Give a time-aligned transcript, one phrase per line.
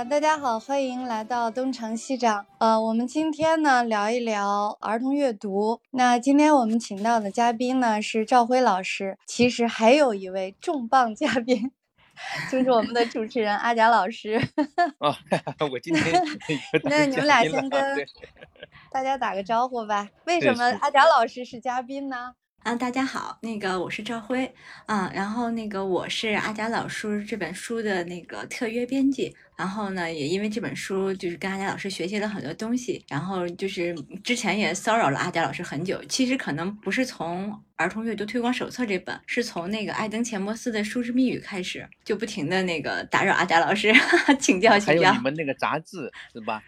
[0.00, 2.46] 啊，大家好，欢迎来到东城西长。
[2.56, 5.82] 呃，我们今天呢聊一聊儿童阅读。
[5.90, 11.70] 那今天我们请到的嘉宾呢是赵辉老师，其实还有一位重磅嘉宾，
[12.50, 14.40] 就是我们的主持人阿贾老师。
[15.00, 15.14] 哦，
[15.70, 16.24] 我今天
[16.84, 18.06] 那你们俩先跟
[18.90, 20.08] 大家打个招呼吧。
[20.24, 22.32] 为什么阿贾老师是嘉宾呢？
[22.62, 24.52] 啊，大家好，那个我是赵辉
[24.84, 43.90] 啊，然后那个我是阿贾老师这本书的那个特约编辑，然后呢，也因为这本书就是跟阿贾老师学习了很多东西，然后就是之前也骚扰了阿贾老师很久，其实可能不是从儿童阅读推广手册这本，是从那个艾登钱伯斯的书之密语开始，就不停的那个打扰阿贾老师
[44.38, 45.08] 请 教请教。
[45.08, 46.62] 还有你们那个杂志是吧？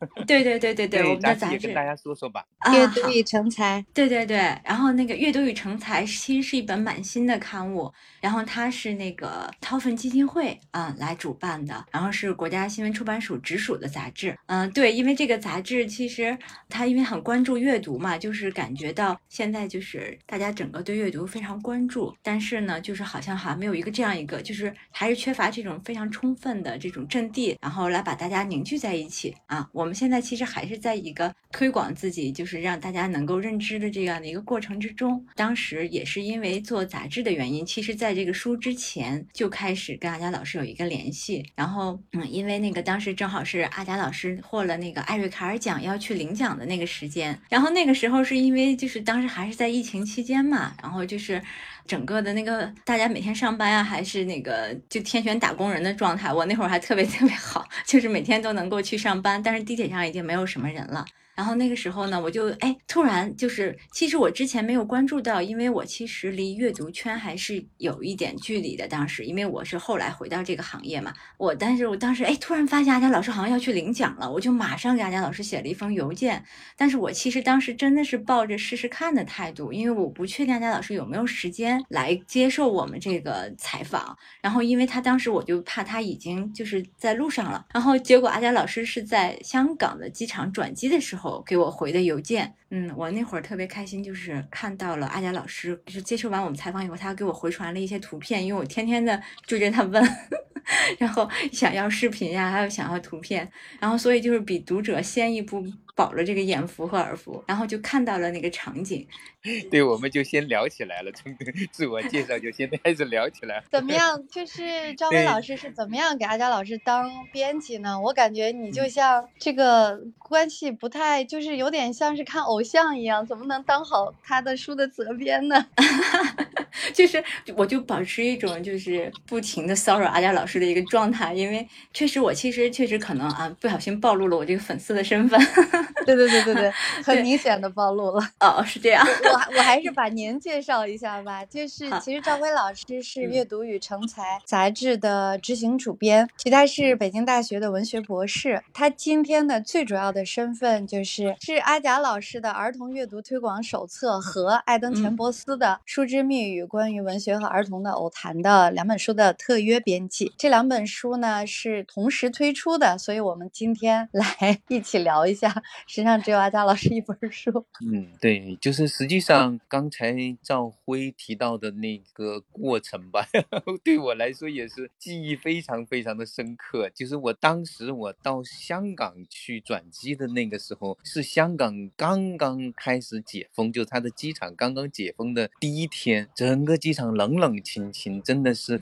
[0.26, 2.44] 对对对对对，我们的杂志跟大家说说吧。
[2.72, 4.36] 阅读与成才，对对对。
[4.64, 14.36] 然后那个阅读与成才其实是一本蛮新的刊物，然后它是那个掏粪基金会啊来主办的，然后是国家新闻出版署直属的杂志。
[14.46, 16.36] 嗯，对，因为这个杂志其实
[16.68, 29.68] 它因为很关注阅读嘛，就是感觉到现在就是大家整个对阅读非常关注，但是呢，就是好像还没有一个这样一个，就是还是缺乏这种非常充分的这种阵地，然后来把大家凝聚在一起啊。
[29.72, 35.24] 我我们现在其实还是在一个推广自己，就是让大家能够认知的这样的一个过程之中。
[35.34, 41.42] 当时也是因为做杂志的原因，其实在这个书之前就开始跟阿佳老师有一个联系。
[41.54, 47.40] 然后，嗯，因为那个当时正好是阿佳老师获了那个艾瑞卡尔奖要去领奖的那个时间。
[47.48, 51.42] 然后那个时候是因为就是当时还是在疫情期间嘛，然后就是
[51.88, 56.32] 整个的那个大家每天上班啊，还是那个就天选打工人的状态。
[56.32, 61.04] 我那会儿还特别特别好， 就是每天都能够去上班，但是地铁上已经没有什么人了。
[61.38, 68.88] 然后那个时候呢，我就哎，突然就是，其实我之前没有关注到，因为我其实离阅读圈还是有一点距离的。
[68.88, 76.42] 当时，因为我是后来回到这个行业嘛，我但是我当时哎，突然发现阿佳老师好像要去领奖了，我就马上给阿佳老师写了一封邮件。
[76.76, 84.18] 但是我其实当时真的是抱着试试看的态度，因为我不确定阿佳老师有没有时间来接受我们这个采访。
[84.40, 91.27] 然后，因为他当时我就怕他已经就是在路上了，然后结果阿佳老师是在香港的机场转机的时候。
[91.46, 100.02] 给我回的邮件，嗯，我那会儿特别开心，就是看到了阿佳老师，就是接受完我们采访以后，他给我回传了一些图片，因为我天天的追着他问，
[100.98, 105.64] 然后想要视频呀，还有想要图片，然后所以就是比读者先一步。
[105.98, 109.04] 饱了这个眼福和耳福，然后就看到了那个场景。
[109.68, 111.36] 对，我们就先聊起来了，从
[111.72, 113.60] 自我介绍就先开始聊起来。
[113.68, 114.24] 怎么样？
[114.28, 118.00] 就是赵薇老师是怎么样给阿佳老师当编辑呢？
[118.00, 125.66] 我感觉你就像这个关系不太，就是有点像是看偶像一样，怎么能当好他的书的责编呢？
[126.94, 127.22] 就是
[127.56, 135.38] 我就保持一种就是不停的骚扰阿佳老师的一个状态，因为确实我其实确实可能啊不小心暴露了我这个粉丝的身份。
[136.06, 136.70] 对对对对对，
[137.04, 138.30] 很明显的暴露了。
[138.40, 139.04] 哦，是这样。
[139.06, 141.44] 我我还是把您介绍一下吧。
[141.44, 148.62] 就是其实赵辉老师是《阅读与成才》杂志的执行主编，其他是北京大学的文学博士。
[148.72, 160.32] 他今天的最主要的身份就是是阿贾老师的儿童阅读推广手册和艾登钱伯斯的《书之密语》关于文学和儿童的偶谈的两本书的特约编辑。
[160.36, 165.48] 这两本书呢是同时推出的，所以我们今天来 一起聊一下。
[165.86, 167.64] 实际上只有阿佳老师一本书。
[167.84, 173.26] 嗯，对，就是实际上刚才赵辉提到的那个过程吧，
[173.84, 176.88] 对我来说也是记忆非常非常的深刻。
[176.90, 188.80] 就是我当时我到香港去转机的那个时候，是香港刚刚开始解封，就是它的机场刚刚解封的第一天，整个机场冷冷清清，真的是，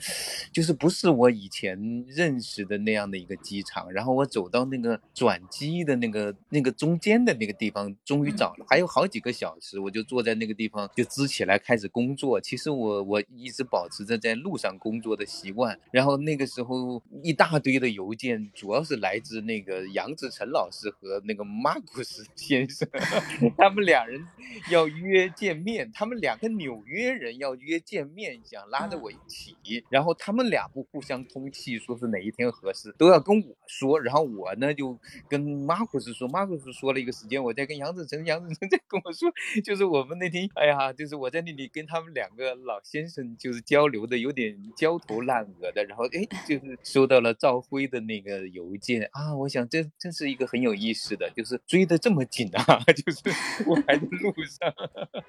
[0.52, 3.90] 就是不是我以前认识的那样的一个机场。
[3.90, 6.72] 然后我走到那个转机的那个那个。
[6.76, 12.38] 中间的那个地方终于找了，还有好几个小时，我就坐在那个地方就支起来开始工作。
[12.38, 15.80] 其实我我一直保持着在路上工作的习惯。
[15.90, 22.86] 然后那个时候一大堆的邮件，主要是来自那个杨志成老师和那个马古斯先生，
[23.58, 24.26] 他们两人
[24.70, 29.56] 要约见面，他们两个纽约人要约约见面，想拉着我一起，
[29.90, 34.96] 然后他们俩不互相通气，说是哪一天合适，都要跟我说，然后我呢就
[35.28, 39.28] 跟马库斯说，马库斯说了一个时间，我在跟杨子成，杨子成在跟我说，
[39.64, 53.20] 就是我们那天，哎呀，就是我在那里跟他们两个老先生就是交流的有点焦头烂额的，然后哎，就是收到了赵辉的那个邮件啊，我想这真是一个很有意思的，就是追的这么紧啊， 就是
[53.66, 54.74] 我还在路上，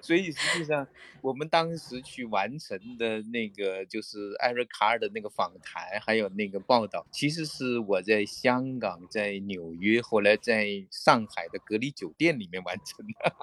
[0.01, 0.85] 所以实际上
[1.21, 13.35] 我们当时去完成的那个就是艾瑞卡尔的那个访谈，还有那个报道，其实是我在香港、在纽约，后来在上海的隔离酒店里面完成的。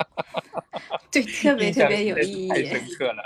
[1.11, 3.23] 对，特别特别有意义，太深刻了。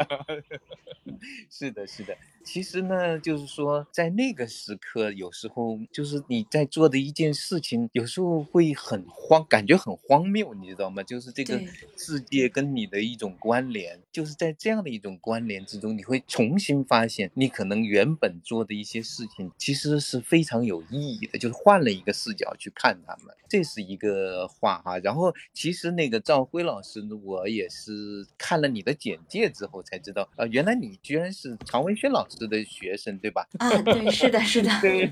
[1.50, 2.17] 是的，是的。
[2.44, 11.02] 其实呢，就是说，在那个时刻，有时候就是你在做的一件事情，有时候会很荒，感觉很荒谬，你知道吗？
[11.02, 11.60] 就是这个
[11.96, 24.98] 世界跟你的一种关联，就是在这样的一种关联之中，你会重新发现，你可能原本做的一些事情，其实是非常有意义的，就是换了一个视角去看他们，这是一个话哈。
[25.00, 32.38] 然后，其实那个赵辉老师，我也是看了你的简介之后才知道，啊，原来你居然是常文轩老师。
[32.48, 33.46] 的学生对吧？
[33.58, 35.10] 啊，对，是的，是的， 对，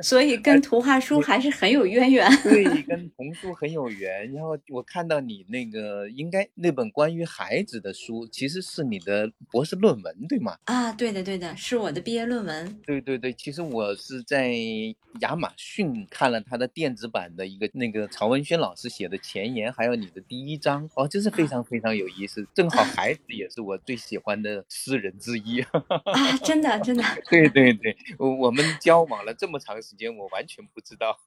[0.00, 2.26] 所以 跟图画书还是很有渊源。
[2.42, 4.32] 对，跟童书很有缘。
[4.32, 10.56] 然后我看到你那个，应该那本关于孩子的书，其实是你的博士论文，对吗？
[10.64, 12.80] 啊，对的，对的，是我的毕业论文。
[12.86, 14.52] 对对对，其实我是在
[15.20, 22.46] 亚马逊看了他的电子版的一个那个曹文轩老师写的前言，还有你的第一章，哦，真是非常非常有意思。
[22.54, 25.60] 正好孩子也是我最喜欢的诗人之一。
[25.60, 31.18] 啊真的，真的， 对对对，我我们交往了这么长时间，我完全不知道，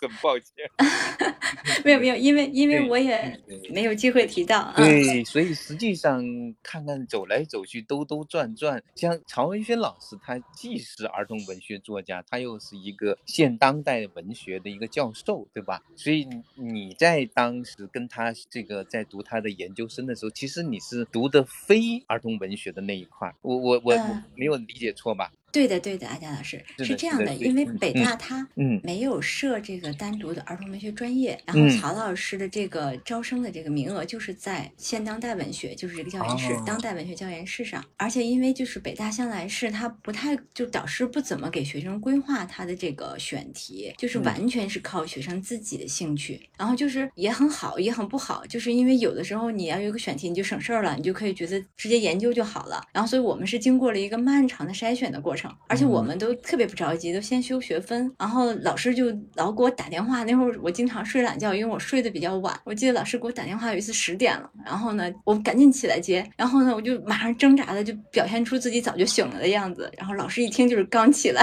[0.00, 0.48] 很抱歉。
[1.84, 3.11] 没有没有，因为因为我也
[3.70, 4.72] 没有机会提到。
[4.76, 6.24] 对，所以实际上
[6.62, 15.82] 看看走来走去，兜兜转转，像曹文轩老师，他既是儿童文学作家，他又是一个现当代文学的一个教授，对吧？
[15.96, 23.34] 所以你在当时跟他这个在读他的研究生的时候，其实你是读的非儿童文学的那一块。
[23.42, 24.22] 我我我我。
[24.34, 25.30] 没有理解错吧？
[25.52, 28.48] 对的，对的，阿佳老师是这样的，因为北大它
[28.82, 55.41] 没有设这个单独的儿童文学专业，然后曹老师的这个招生的这个名额就是在现当代文学，就是这个教研室当代文学教研室上，而且因为就是北大向来是他不太就导师不怎么给学生规划他的这个选题，就是完全是靠学生自己的兴趣，然后就是也很好也很不好，就是因为有的时候你要有个选题你就省事儿了，你就可以觉得直接研究就好了，然后所以我们是经过了一个漫长的筛选的过程。
[55.68, 60.22] 而且我们都特别不着急，都先修学分，然后老师就老给我打电话。
[60.24, 62.58] 那会儿我经常睡懒觉，因为我睡得比较晚。
[62.64, 69.90] 我记得老师给我打电话，有一次十点了，然后呢，我赶紧起来接，然后呢，我就马上挣扎的就表现出自己早就醒了的样子。
[69.96, 71.42] 然后老师一听就是刚起来，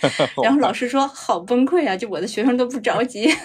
[0.42, 3.28] 然后老师说好崩溃啊，就我的学生都不着急。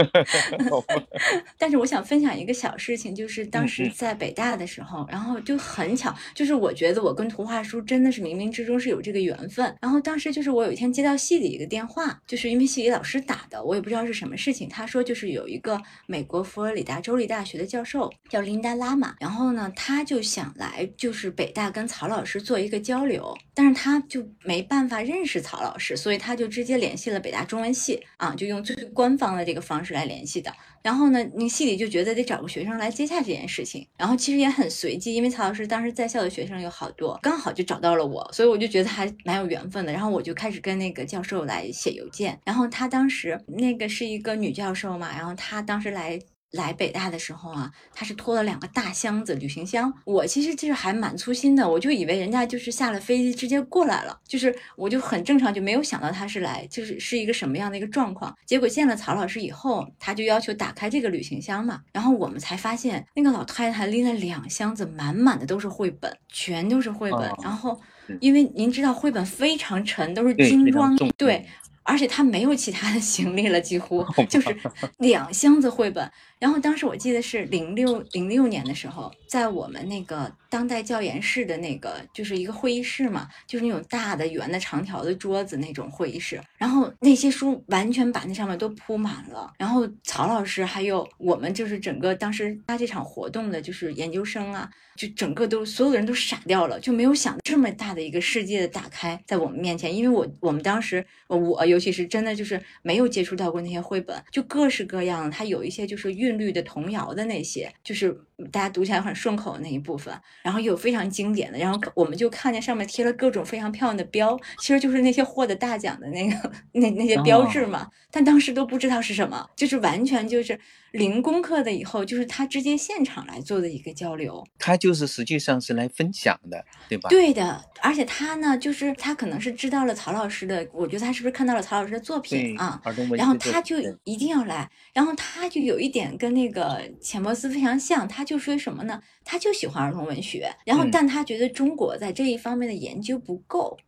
[1.58, 9.76] 但是我想分享一个小事情，就是当时在北大的时候，然后就很巧，就是我觉得我跟图画书真的是冥冥之中是有这个缘分。
[9.78, 14.66] 然后当时就是我有一天接到系里一个电话，就是因为系里老师打的，我也不知道是什么事情。
[14.70, 29.90] 他说就是有一个美国佛罗里达州立大学的教授叫琳达拉玛，然后呢他就想来就是北大跟曹老师做一个交流，但是他就没办法认识曹曹老师，所以他就直接联系了北大中文系啊，就用最官方的这个方式。
[29.90, 30.54] 来联系的，
[30.84, 39.92] 然后呢，那系里就觉得得找个学生来接洽这件事情，然后其实也很随机，因为曹老师当时在校的学生有好多，刚好就找到了我，所以我就觉得还蛮有缘分的。
[39.92, 46.20] 然后我就开始跟那个教授来写邮件，然后他当时那个是一个女教授嘛，然后她当时来。
[46.52, 49.92] 来北大的时候啊，他是拖了两个大箱子旅行箱。
[50.04, 58.36] 我其实就是还蛮粗心的，我就以为人家就是下了飞机直接过来了，就是我就很正常，就没有想到他是来，就是是一个什么样的一个状况。
[58.44, 67.30] 结果见了曹老师以后，他就要求打开这个旅行箱嘛，然后我们才发现那个老太太拎了两箱子，满满的都是绘本，全都是绘本。
[67.42, 67.80] 然后
[68.20, 71.46] 因为您知道绘本非常沉，都是精装，对。
[71.82, 74.54] 而且他没有其他的 行李了，几乎就是
[74.98, 76.08] 两箱子绘本。
[76.40, 86.40] 然后当时我记得是零六零六年的时候，在我们那个当代教研室的那个就是一个会议室嘛，就是那种大的圆的长条的桌子那种会议室。
[86.56, 89.52] 然后那些书完全把那上面都铺满了。
[89.58, 99.94] 然后曹老师还有我们就是整个当时他这场活动的就是研究生啊，就整个都所有的人都傻掉了，就没有想这么大的一个世界的打开在我们面前。
[99.94, 106.29] 因为我我们当时我尤其是真的就是没有接触到过那些绘本，就各式各样，它有一些就是运。
[106.30, 108.16] 韵律的童谣的那些，就是
[108.52, 120.58] 大家读起来很顺口的那一部分，然后有非常经典的，然后我们就看见上面贴了各种非常漂亮的标，其实就是那些获得大奖的那个 那那些标志嘛，但当时都不知道是什么，就是完全就是
[120.92, 127.08] 零功课的，以后就是他直接现场来做的一个交流，他就是实际上是来分享的，对吧？
[127.08, 132.80] 对的，而且他呢，就是他可能是知道了曹老师的，我觉得他是不是看到了曹老师的作品啊？
[133.16, 139.00] 然后他就一定要来，然后他就有一点跟那个钱伯斯非常像，他就说什么呢？
[139.24, 143.78] 他就喜欢儿童文学，然后但他觉得中国在这一方面的研究不够。
[143.78, 143.84] 嗯，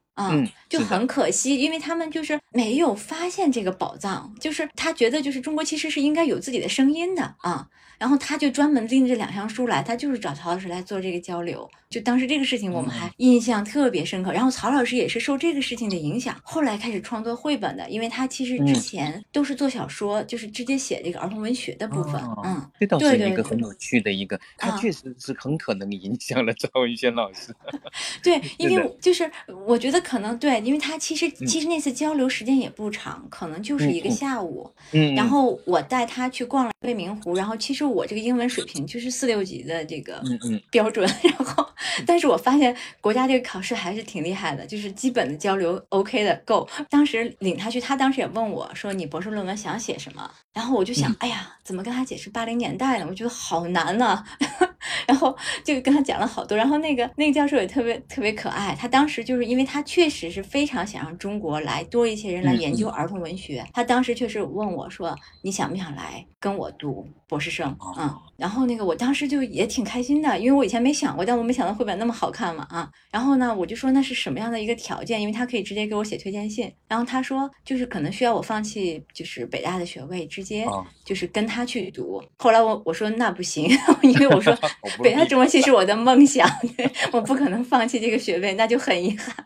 [0.68, 7.68] 就很可惜，因为他们就是没有发现这个宝藏，就是他觉得就是中国其实是应该有自己的声音的啊。
[8.02, 11.70] 然后他就专门拎着两箱书来，他就是找曹老师来做这个交流。
[11.88, 14.32] 就当时这个事情，我们还印象特别深刻。
[14.32, 22.20] 然后曹老师也是受这个事情的影响，后来开始创作绘本的，因为他其实之前都是做小说，就是直接写这个儿童文学的部分。
[22.44, 27.54] 嗯，这倒是一个很有趣的一个，他确实是很可能影响了赵文轩老师。
[28.20, 29.30] 对，因为就是
[29.64, 34.68] 我觉得可能对，因为他其实其实那次交流时间也不长，可能就是一个下午。
[34.90, 37.91] 嗯，然后我带他去逛了未名湖，然后其实。
[37.92, 40.22] 我这个英文水平就是四六级的这个
[40.70, 41.66] 标准， 然后，
[42.06, 46.68] 但是我发现国家这个考试还是挺厉害的，就是基本的交流 OK 的够。
[46.88, 53.06] 当时领他去，他当时也问我说：“你博士论文想写什么？”然后我就想，哎呀，怎么跟他解释八零年代呢？
[53.08, 54.24] 我觉得好难呢。
[55.06, 56.56] 然后就跟他讲了好多。
[56.56, 63.64] 然后那个那个教授也特别特别可爱，他当时就是因为他确实是非常想让中国来多一些人来研究儿童文学。
[63.72, 72.90] 他当时确实问我说：“你想不想来跟我读博士生？”嗯，然后那个我当时就也挺开心的，因为我以前没想过，但我没想到绘本那么好看嘛啊。
[73.12, 75.20] 然后呢，我就说那是什么样的一个条件？
[75.20, 76.70] 因为他可以直接给我写推荐信。
[76.88, 80.26] 然后他说就是可能需要我放弃就是北大的学位。
[80.32, 80.66] 直接
[81.04, 83.68] 就是跟他去读，后来我我说那不行，
[84.02, 84.56] 因为我说
[85.04, 86.48] 北大中文系是我的梦想，
[87.12, 89.36] 我不可能放弃这个学位，那就很遗憾。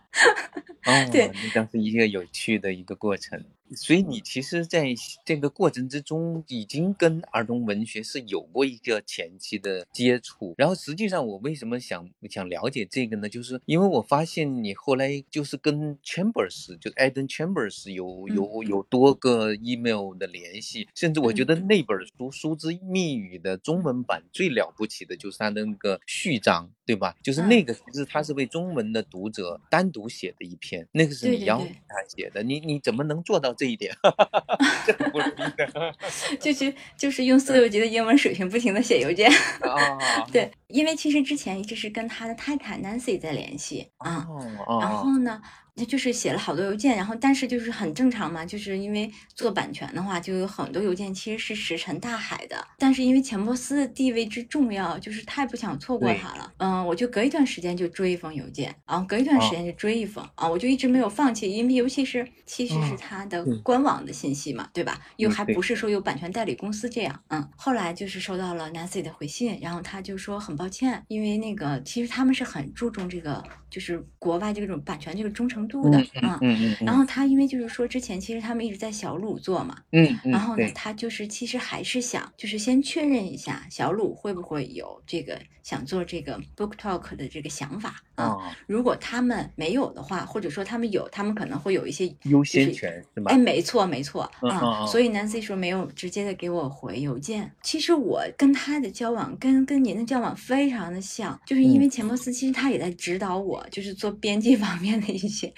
[0.85, 3.43] 哦， 对，那当是一个有趣的一个过程。
[3.75, 4.95] 所以你其实在
[5.25, 10.55] 这个过程之中，已经跟儿童文学是有过一个前期的接触。
[10.57, 13.29] 然后实际上，我为什么想想了解这个呢？
[13.29, 27.15] 就是因为我发现你后来就是跟 Chambers，就 Eden Chambers 有有有多个 email 的联系，甚至我觉得那本书《书之密语》的中文版最了不起的就是它的那个序章，对吧？
[27.21, 33.53] 就是那个其实它是为中文的读者单独写的一篇，那个是你要他写的，你你怎么能做到？
[33.57, 33.93] 这一点，
[34.87, 35.95] 这不容易的
[36.39, 39.31] 就是就是用四六级的英文水平不停的写邮件
[40.31, 44.27] 对，因为其实之前一直是跟他的太太 Nancy 在联系啊，
[44.81, 45.43] 然后呢。
[45.77, 52.57] 那就是写了好多邮件，然后但是就是很正常嘛，就是因为做版权的话，就有很多邮件其实是石沉大海的。
[52.79, 56.53] 但是因为钱伯斯的地位之重要，就是太不想错过他了。
[56.57, 64.99] 嗯，我就隔一段时间就追一封邮件，然后隔一段时间就追一封啊，我就一直没有放弃，因为尤其是其实是他的官网的信息嘛，对吧？
[65.17, 67.23] 又还不是说有版权代理公司这样。
[67.29, 73.45] 嗯，后来就是收到了 Nancy 的回信，然后他就说很抱歉，因为那个其实他们是很注重这个，
[73.77, 75.67] 就是国外这种版权这个忠诚。
[75.69, 88.37] 度的啊，嗯嗯，然后他因为就是说之前其实他们一直在小鲁做嘛，嗯然后呢他就是其实还是想就是先确认一下小鲁会不会有这个想做这个 book talk 的这个想法啊，
[88.69, 93.33] 如果他们没有的话，或者说他们有，他们可能会有一些优先权是吧？
[93.33, 97.51] 哎，没错没错啊，所以 Nancy 说没有直接的给我回邮件。
[97.63, 105.53] 其实我跟他的交往跟跟您的交往非常的像，就是因为钱伯斯其实他也在指导我，就是做编辑 方面的一些。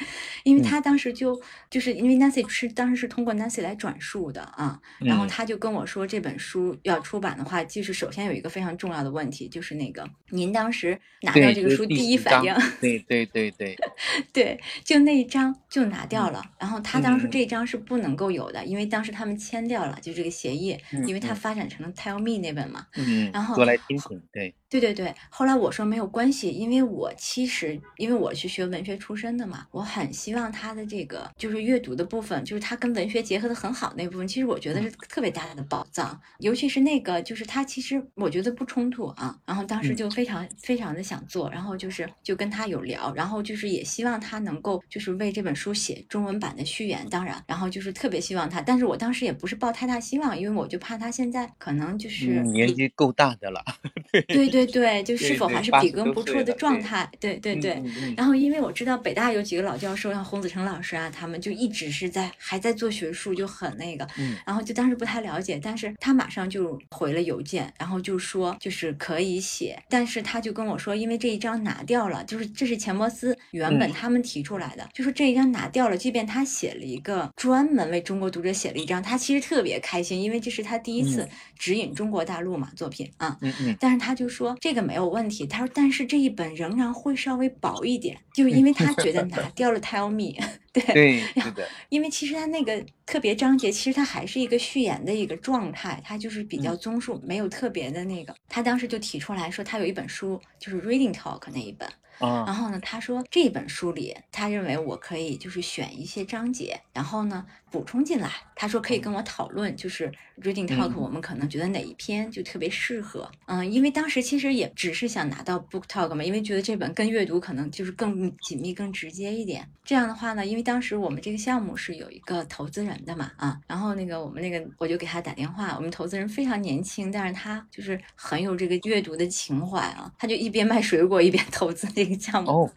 [0.44, 13.76] 因为他当时就就是因为 Nancy 是当时是通过 Nancy 来转述的啊，然后他就跟我说这本书要出版的话，就是首先有一个非常重要的问题，就是那个您当时拿到这个书第一反应，对对对对。
[14.32, 24.54] 对，就那一章就拿掉了，然后他当时这一章是不能够有的，因为当时他们签掉了就这个协议，因为他发展成了 Tell Me 那本嘛，嗯，然后说来听听，对。
[24.70, 53.64] 对对对，后来我说没有关系，因为我其实因为我是学文学出身的嘛，我很希望他的这个就是阅读的部分，就是他跟文学结合的很好那部分，其实我觉得是特别大的宝藏，尤其是那个就是他其实我觉得不冲突啊，然后当时就非常非常的想做，然后就是就跟他有聊，然后就是也希望他能够就是为这本书写中文版的序言，当然，然后就是特别希望他，但是我当时也不是抱太大希望，因为我就怕他现在可能就是年纪够大的了，
[54.28, 54.57] 对对。
[54.66, 57.08] 对对，就是否还是笔耕不辍的状态？
[57.20, 64.06] 对对对，嗯然后因为我知道北大有几个老教授，像洪子成老师啊，他们就一直是在还在做学术，就很那个。
[64.18, 83.36] 嗯然后就当时不太了解，但是他马上就回了邮件，然后就说就是可以写，但是他就跟我说，因为这一章拿掉了，就是这是钱伯斯原本嗯他们提出来的，就说这一章拿掉了，即便他写了一个专门为中国读者写了一章，他其实特别开心，因为这是他第一次嗯指引中国大陆嘛作品啊。
[83.40, 90.34] 嗯嗯但是他就说这个没有问题，他说但是这一本仍然会稍微薄一点，就是因为他觉得拿 掉了 Tell Me，
[90.72, 98.34] 对，对，是的，因为其实他那个特别章节，其实它还是一个序言的一个状态，它就是比较综述，没有特别的那个。
[98.48, 101.88] 他当时就提出来说，他有一本书就是 Reading Talk 那一本，
[102.20, 108.30] 然啊，后呢，他说这本书里，他认为我可以就是选一些章节，然后呢补充进来。
[108.60, 110.10] 他说可以跟我讨论，就是
[110.42, 113.30] reading talk，、嗯我们可能觉得哪一篇就特别适合。
[113.46, 119.64] 嗯，因为当时其实也只是想拿到 book talk 嘛，因为觉得这本跟阅读可能就是更紧密、更直接一点。
[119.84, 132.50] 这样的话呢，因为当时我们这个项目是有一个投资人的嘛，啊，然后那个我们那个我就给他打电话，我们投资人非常年轻，但是他就是很有这个阅读的情怀啊，他就一边卖水果一边投资这个项目。
[132.50, 132.70] 哦，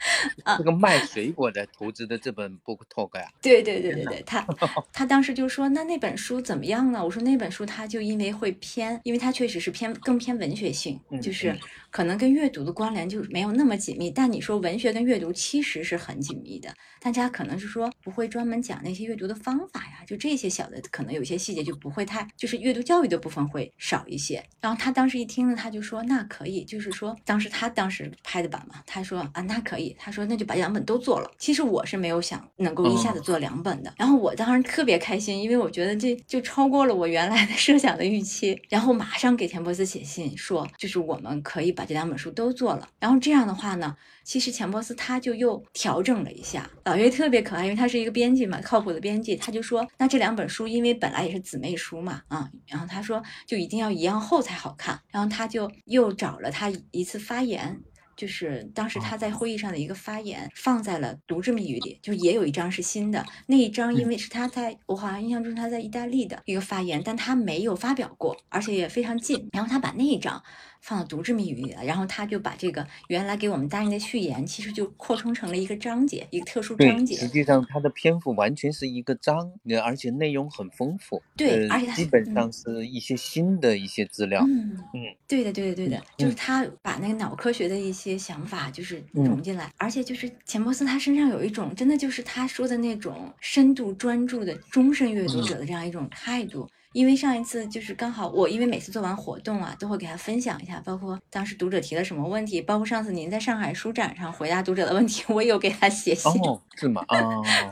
[0.44, 4.46] 啊这个卖水果的投资的这本 book talk 呀，对对对对对，他
[4.92, 7.04] 他当时就说那那本书怎么样呢？
[7.04, 11.60] 我说那本书它就因为会偏，因为它确实是偏更偏文学性，嗯就是嗯
[11.92, 14.10] 可能跟阅读的关联就没有那么紧密。
[14.10, 24.44] 但你说文学跟阅读其实是很紧密的，大家可能是说不会专门讲那些阅读的方法呀，就这些小的可能有些细节就不会太，就是阅读教育的部分会少一些。
[24.60, 31.30] 然后他当时一听呢，他就说那可以，就是说当时他当时拍的版嘛，他说啊那可以，他说那就把两本都做了。
[31.38, 43.96] 其实我是没有想能够一下子做两本的，然后我当时特别开心，因为我觉得这就超过了我原来的设想的预期，然后马上给田伯斯写信说，就是我们可以把这两本书都做了，然后这样的话呢。
[44.24, 57.82] 其实钱伯斯他就又调整了一下，老爷特别可爱，因为他是一个编辑嘛，靠谱的编辑，他就说，那这两本书因为本来也是姊妹书嘛，啊，然后他说就一定要一样厚才好看，然后他就又找了他一次发言，
[58.16, 70.42] 就是当时他在会议上的一个发言，放在了读之谜语里，就也有一张是新的，那一张因为是他在我好像印象中他在意大利的一个发言，但他没有发表过，而且也非常近，然后他把那一章。
[70.82, 77.16] 放到读之谜语里了，然后他就把这个原来给我们答应的序言，其实就扩充成了一个章节，一个特殊章，节。
[77.16, 96.68] 实际上它的篇幅完全是一个章，呃而且内容很丰富，呃对而且它基本嗯上是一些新的一些资料，嗯嗯对的，对的，对的，嗯就是嗯他把那个脑科学的一些想法就是嗯融进来，而且就是钱伯斯他身上有一种真的就是他说的那种深度专注的终身阅读者的这样一种态度。
[96.94, 106.32] 因为上一次就是刚好我因为每次做完活动啊，都会给他分享一下，包括当时读者提了什么问题，包括上次您在上海书展上回答读者的问题，我也有给他写信。
[106.42, 107.04] 哦，是吗？
[107.10, 107.18] 啊，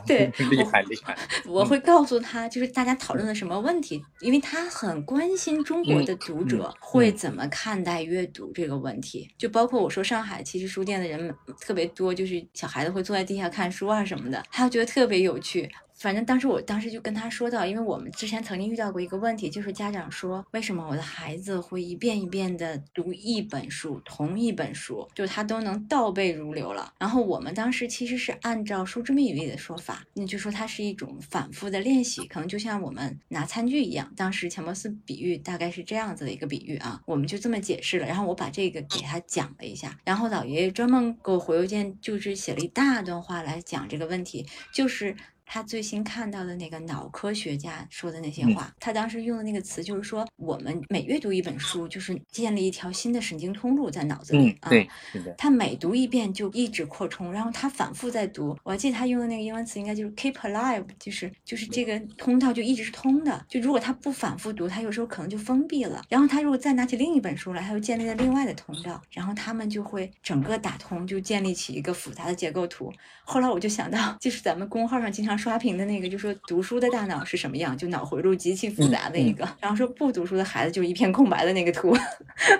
[0.06, 9.28] 对厉害厉害， 我会告诉他，就是大家讨论的什么问题，因为他很关心中国的读者嗯会怎么看待阅读这个问题。
[9.36, 15.68] 就包括我说上海其实书店的人特别多，就是小孩子会坐在地下看书啊什么的，他觉得特别有趣。
[16.00, 26.90] 反正当时我当时就跟他说到，因为我们之前曾经遇到过一个问题，就是家长说，为什么我的孩子会一遍一遍的读一本书，同一本书，就他都能倒背如流了。
[26.98, 34.10] 然后我们当时其实是按照书之谜语里的说法，那就说它是一种反复的练习，可能就像我们拿餐具一样。
[34.16, 38.06] 当时乔布斯比喻大概是这样子的一个比喻啊，我们就这么解释了。
[38.06, 45.14] 然后我把这个给他讲了一下，然后老爷爷专门给我回邮件，就是写了一大段话来讲这个问题，就是。
[45.52, 54.68] 他最新看到的那个脑科学家说的那些嗯话，他当时用的那个词就是说，我们每阅读一本书，就是建立一条新的神经通路在脑子里嗯，啊。
[54.70, 54.88] 对，
[55.36, 58.56] 他每读一遍就一直扩充，然后他反复在读。
[58.62, 63.44] 我还记得他用的那个英文词应该就是 keep alive，就是就是这个通道就一直是通的。
[63.48, 66.00] 就如果他不反复读，他有时候可能就封闭了。
[66.08, 72.92] 然后他如果再拿起另一本书来，他又建立了另外的通道，然后他们就会整个打通，就建立起一个复杂的结构图。
[73.24, 79.48] 后来我就想到，就是咱们公号上经常刷屏的那个，就说读书的大脑是什么样，就脑回路极其复杂的一个。
[79.58, 81.96] 然后说不读书的孩子就一片空白的那个图，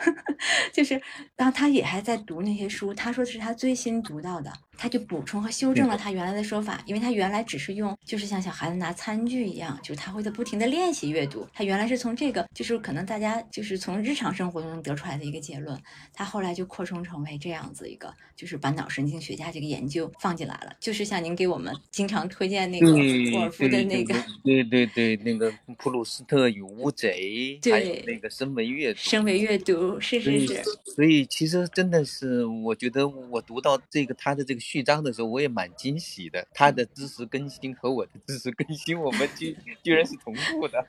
[0.72, 1.00] 就是，
[1.36, 15.78] 然后他也还在读那些书，他说这是他最新读到的，他就补充和修正了他原来的说法，因为他原来只是用，就是像小孩子拿餐具一样，就是他会在不停的练习阅读，他原来是从这个，就是可能大家就是从日常生活中能得出来的一个结论，
[16.14, 24.14] 他后来就扩充成为这样子一个，就是把脑神经学家这个研究放进来了，就是像您给我们经常推荐那个对沃尔夫的那个。
[24.42, 30.62] 对对对，那个普鲁斯特与乌贼，还有对那个深维阅读，深维阅读是是是，
[30.96, 36.46] 所以其实真的是，我觉得我读到这个他的这个序章的时候，我也蛮惊喜的。
[36.54, 40.86] 他的知识更新和我的知识更新，我们居 居然是同步的。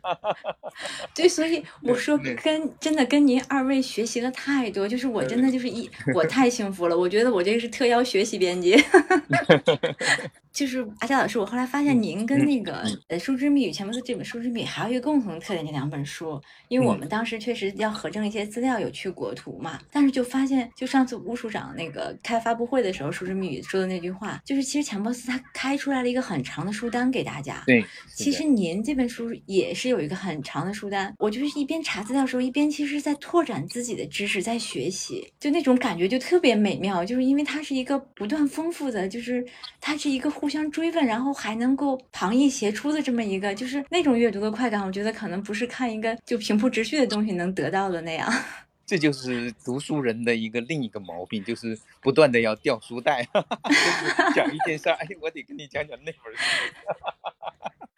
[1.15, 6.95] 对，所以我说跟真的跟您二位学习了太多，就是我真的就是一我太幸福了。
[6.95, 8.75] 我觉得我这个是特邀学习编辑。
[10.51, 27.63] 就是阿佳老师，我后来发现您跟那个呃《书之密语》钱伯斯这本《书之密语》还有一个共同的特点，这两本书，因为我们当时确实要核证一些资料，有去国图嘛，但是就发现，就上次吴署长那个开发布会的时候，《书之密语》说的那句话，就是其实钱伯斯他开出来了一个很长的书单给大家。
[27.65, 39.45] 对，其实您这本书也是有一个很长的书单，我就是一边查资料的时候，一边其实在拓展自己的知识，在学习，就那种感觉就特别美妙，就是因为它是一个不断丰富的，就是
[39.79, 40.29] 它是一个。
[40.41, 48.27] 互相追问，然后还能够旁逸斜出的这么一个，就是那种阅读的快感，我觉得可能不是看一个就平铺直叙的东西能得到的那样。
[48.87, 56.41] 这就是读书人的一个另一个毛病，就是不断的要掉书袋， 就是讲一件事儿，哎，我得跟你讲讲那本书。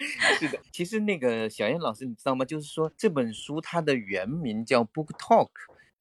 [0.38, 2.44] 是的，其实那个小燕老师，你知道吗？
[2.44, 5.48] 就是说这本书它的原名叫《Book Talk》。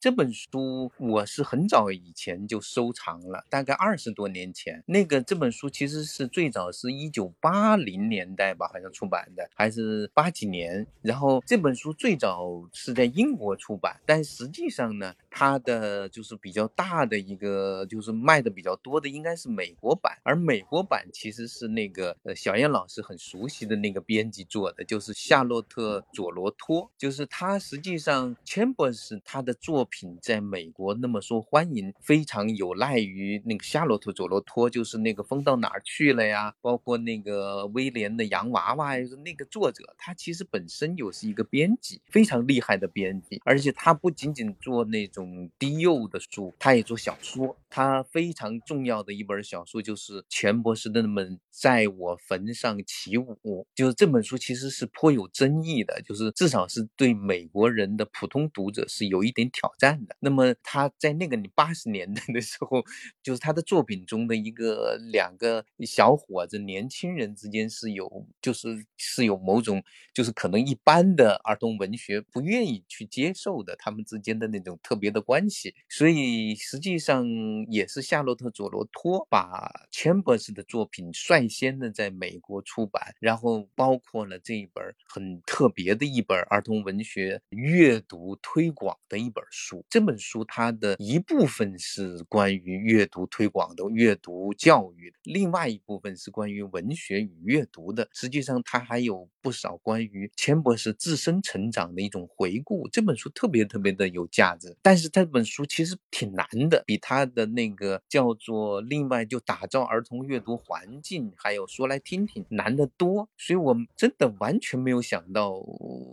[0.02, 4.82] 这本书我是很早以前就收藏了，大概二十多年前。
[4.84, 10.84] 那个这本书其实是最早是一九八零年代吧，好像出版的，还是八几年。
[11.02, 20.18] 然后这本书最早是在英国出版，但实际上呢，它的就是比较大的一个，就是卖的比较多的应该是美国版。
[20.24, 29.88] 而美国版其实是那个呃小燕老师很熟悉的那个编辑做的，就是夏洛特佐罗托，就是他实际上 Chambers 他的作。
[29.92, 36.54] 品在美国那么受欢迎，非常有赖于那个夏洛特·佐罗托，就是那个风到哪儿去了呀？
[36.62, 47.54] 包括那个威廉的洋娃娃，那个作者，他其实本身又是一个编辑，非常厉害的编辑，而且他不仅仅做那种低幼的书，他也做小说。
[47.74, 53.34] 他非常重要的一本小说就是钱博士的《那本在我坟上起舞》，
[53.74, 59.81] 就是这本书其实是颇有争议的，就是至少是对美国人的普通读者是有一点挑战。
[59.82, 62.84] 战的，那么他在那个你八十年代的时候，
[63.20, 69.82] 就是他的作品中的一个两个小伙子年轻人之间是有，就是是有某种，
[70.14, 77.26] 就是可能一般的儿童文学不愿意去接受的，他们之间的那种特别的关系，所以实际上
[77.68, 89.71] 也是夏洛特·佐罗托把钱博士的作品率先的在美国出版，然后包括了这一本很特别的一本儿童文学阅读推广的一本书。
[89.88, 98.08] 这本书它的一部分是关于阅读推广的阅读教育，另外一部分是关于文学与阅读的。
[98.12, 102.88] 实际上，它还有不少关于钱博士自身成长的一种回顾。
[102.88, 113.28] 这本书特别特别的有价值，但是这本书其实挺难的，比他的那个叫做另外就打造儿童阅读环境，还有说来听听难得多。
[113.38, 115.54] 所以我真的完全没有想到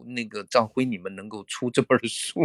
[0.05, 2.39] 那个赵辉你们能够出这本书，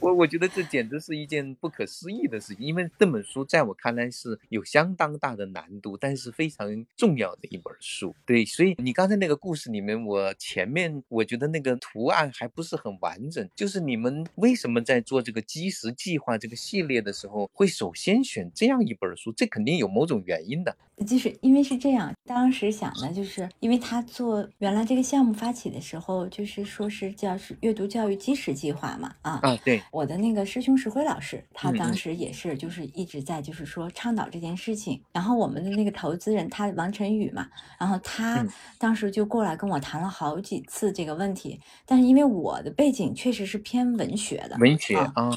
[0.00, 0.21] 我。
[0.21, 8.14] 我觉得这简直是一件不可思议的事情，因为这本书在我看来是有相当大的难度，但是非常重要的一本书。
[8.24, 19.32] 对，所以你刚才那个故事里面，我前面我觉得那个图案还不是很完整，就是你们为什么在做这个基石计划这个系列的时候，会首先选这样一本书？
[19.32, 20.76] 这肯定有某种原因的。
[21.06, 37.48] 就是因为是这样，当时想的就是因为他做原来这个项目发起的时候，就是说是叫是阅读教育基石计划嘛，啊啊，对，我的那个师兄石辉老师，他当时也是就是一直在就是说倡导这件事情，然后我们的那个投资人他王晨宇嘛，
[37.80, 38.46] 然后他
[38.78, 45.30] 当时就过来跟我谈了好几次这个问题，但是因为我的背景确实是偏文学的，文学啊，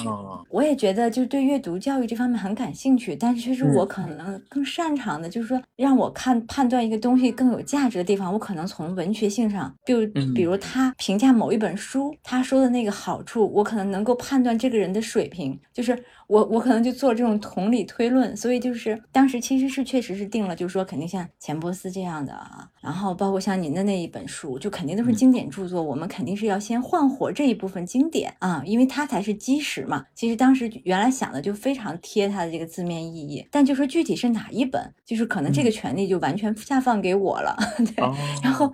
[0.52, 3.84] 我也觉得就是对阅读教育这方面很感兴趣，但是确实我。
[3.96, 5.62] 可能更擅长的就是说。
[5.78, 16.04] 让我看判断一个东西更有价值的地方，我可能从文学性上，就比如他评价某一本书，他说的那个好处，我可能能够判断这个人的水平，就是。
[16.28, 30.06] 我我可能就做这种同理推论，所以就是当时其实是确实是定了，就是说肯定像钱伯斯这样的啊，然后包括像您的那一本书，就肯定都是经典著作，我们肯定是要先焕活这一部分经典啊，因为它才是基石嘛。
[30.16, 37.56] 其实当时原来想的就非常贴它的这个字面意义，但就说具体是哪一本，就是可能这个权利就完全下放给我了。
[37.96, 38.04] 对，
[38.44, 38.74] 然后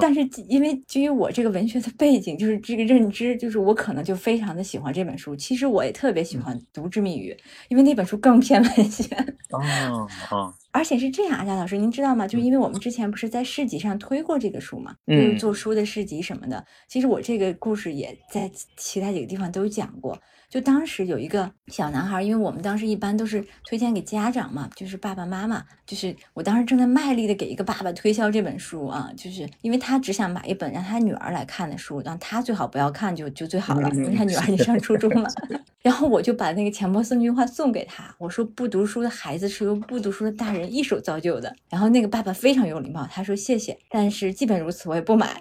[0.00, 5.36] 但是因为基于我这个文学的背景，就是这个认知，就是我可能就非常的喜欢这本书。
[5.36, 6.58] 其实我也特别喜欢。
[6.78, 7.36] 读之谜语，
[7.68, 9.04] 因为那本书更偏文学。
[9.50, 12.26] 哦 哦，而且是这样，阿佳老师，您知道吗？
[12.26, 16.64] 就因为我们之前不是在市集上推过这个书嘛，就是做书的市集什么的。
[16.88, 20.18] 其实我这个故事也在其他几个地方都讲过。
[20.50, 35.28] 就当时有一个小男孩，因为我们当时一般都是推荐给家长嘛，就是爸爸妈妈，就是我当时正在卖力的给一个爸爸推销这本书啊，就是因为他只想买一本让他女儿来看的书，让他最好不要看就就最好了，因为他女儿已经上初中了。
[35.82, 41.54] 然后我就把那个钱伯斯那句话送给他，我说不读书的孩子是由不读书的大人一手造就的。
[41.68, 45.38] 然后那个爸爸非常有礼貌，他说谢谢，但是即便如此我也不买。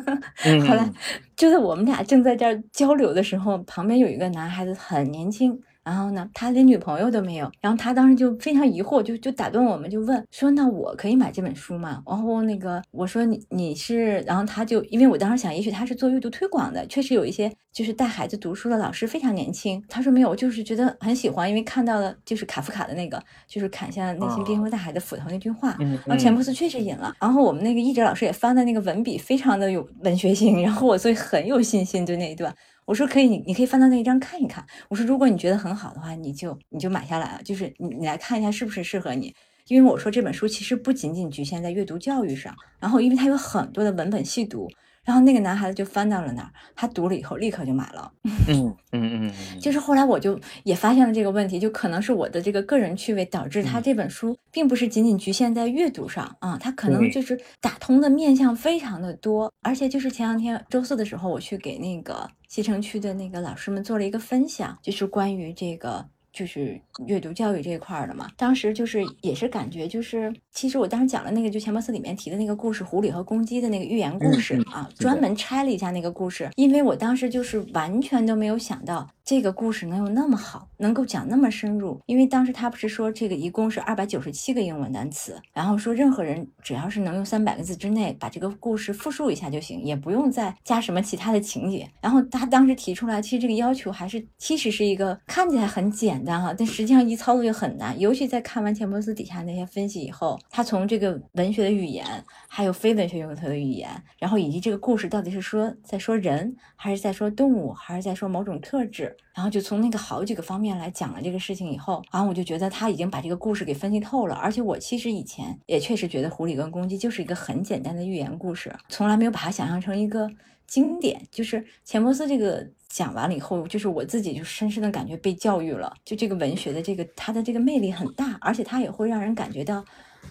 [0.68, 0.90] 后来
[1.34, 4.50] 就在我们俩正在这儿交流的时候，旁边有一个男。
[4.50, 7.50] 孩子很年轻，然后呢，他连女朋友都没有。
[7.60, 19.82] 然后他当时就非常疑惑，就就打断我们，就问说：“那我可以买这本书吗？”然后那个我说：“你你是？”然后他就因为我当时想，也许他是做阅读推广的，确实有一些就是带孩子读书的老师非常年轻。
[19.88, 27.14] 他说：“没有，就是觉得很喜欢，因为看到了就是卡夫卡的那个，就是砍下内心冰封大海的斧头那句话。”然后钱伯斯确实引了。
[27.18, 32.54] 然后我们那个译者老师也翻的那个文笔非常的有文学性，然后我所以很有信心对那一段。
[32.84, 34.64] 我说可以，你你可以翻到那一章看一看。
[34.88, 39.34] 我说如果你觉得很好的话，你就你就买下来了，就是你你来看一下是不是适合你。
[39.68, 44.68] 因为我说这本书其实不仅仅局限在阅读教育上，然后因为它有很多的文本细读。
[45.02, 48.12] 然后那个男孩子就翻到了那儿，他读了以后立刻就买了。
[48.48, 59.50] 嗯 嗯嗯，就是后来我就也发现了这个问题，就可能是我的这个个人趣味导致他这本书并不是仅仅局限在阅读上啊，他可能就是打通的面向非常的多。
[59.62, 66.10] 而且就是前两天周四的时候，我去给那个西城区的那个老师们做了一个分享，就是关于这个。
[66.32, 79.08] 就是阅读教育这一块的嘛，当时就是也是感觉就是，其实我当时讲了那个就钱伯斯里面提的那个故事，狐狸和公鸡的那个寓言故事啊，专门拆了一下那个故事，因为我当时就是完全都没有想到。
[79.22, 82.00] 这个故事能有那么好，能够讲那么深入？
[82.06, 91.88] 因为当时他不是说这个一共是二百九十七个英文单词，然后说任何人只要是能用三百个字之内把这个故事复述一下就行，也不用再加什么其他的情节。
[92.00, 97.96] 然后他当时提出来，其实这个要求还是其实是一个看起来很简单哈，但实际上一操作就很难。
[98.00, 102.06] 尤其在看完钱伯斯底下那些分析以后，他从这个文学的语言，
[102.48, 109.16] 还有非文学用途的语言，然后以及这个故事到底是说在说人，还是在说动物，还是在说某种特质。
[109.32, 114.34] 然后就从那个好几个方面来讲了这个事情以后，然后我就觉得他已经把这个故事给分析透了。
[114.34, 120.28] 而且我其实以前也确实觉得狐狸跟公鸡就是一个很简单的寓言故事，从来没有把它想象成一个
[120.66, 121.22] 经典。
[121.30, 125.94] 就是钱伯斯这个讲完了以后，就是我自己就深深的感觉被教育了。
[126.04, 129.82] 就这个文学的这个它的这个魅力很大，而且它也会让人感觉到。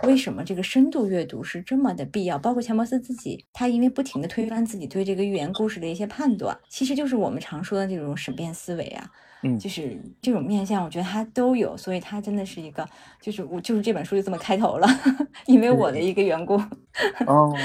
[0.04, 2.38] 为什么这个深度阅读是这么的必要？
[2.38, 9.12] 包括钱伯斯自己，他因为不停的推翻自己对这个寓言故事的一些判断，其实就是我们常说的这种审辩思维啊。
[9.42, 12.86] 嗯，就是这种面向，我觉得他都有，所以他真的是一个，
[13.22, 14.88] 就是我就是这本书就这么开头了，
[15.48, 16.62] 因为我的一个缘故。
[17.28, 17.56] 哦，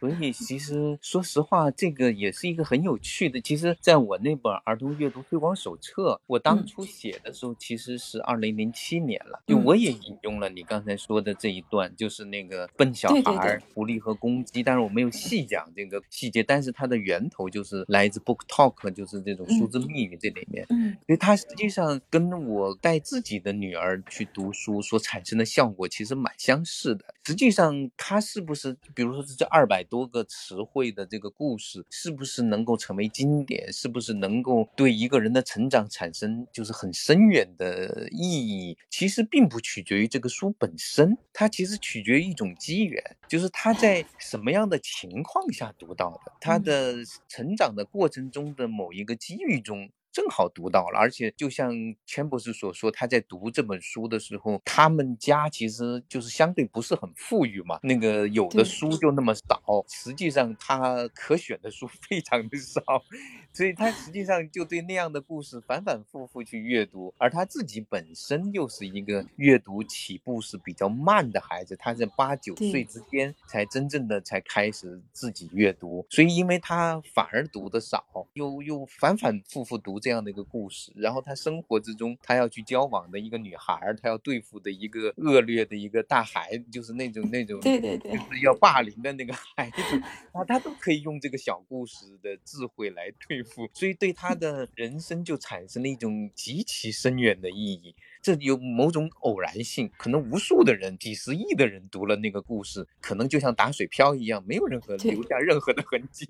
[0.00, 3.40] 所以其实说实话，这个也是一个很有趣的。
[3.40, 20.66] 其实，在我那本儿童阅读推广手册，我当初写的时候其实是二零零七年了，就我也引用了你刚才说的这一段，就是那个笨小孩、狐狸和公鸡，但是我没有细讲这个细节，但是它的源头就是来自 Book Talk，就是这种数字密语这里面。
[20.70, 20.96] 嗯。
[21.18, 27.04] 它实际上跟我带自己的女儿去读书所产生的效果其实蛮相似的。
[27.26, 33.72] 实际上，它是不是，比如说是这二百多个词汇的这个故事，是不是能够成为经典？
[33.72, 38.76] 是不是能够对一个人的成长产生就是很深远的意义？
[38.90, 46.96] 其实并不取决于这个书本身，它其实取决于一种机缘，就是他在什么样的情况下读到的，他的
[47.28, 49.90] 成长的过程中的某一个机遇中。
[50.12, 51.72] 正好读到了，而且就像
[52.04, 62.82] 钱博士所说，他在读这本书的时候，他们家其实就是相对不是很富裕嘛，那个有的书就那么少，实际上他可选的书 非常的少。
[63.52, 89.82] 所以他实际上就对那样的故事反反复复去阅读，而他自己本身又是一个阅读起步是比较慢的孩子，他在八九岁之间才真正的才开始自己阅读，所以因为他反而读的少，又又反反复复读这样的一个故事，然后他生活之中他要去交往的一个女孩，他要对付的一个恶劣的一个大孩子，就是那种那种对对对，就是要霸凌的那个孩子，
[90.32, 93.68] 啊，他都可以用这个小故事的智慧来对付。
[93.74, 97.94] 所以对他的人生就产生了一种极其深远的意义。
[98.22, 106.28] 这有某种偶然性，可能无数的人、几十亿的人读了那个故事，可能就像打水漂一样，没有任何留下任何的痕迹。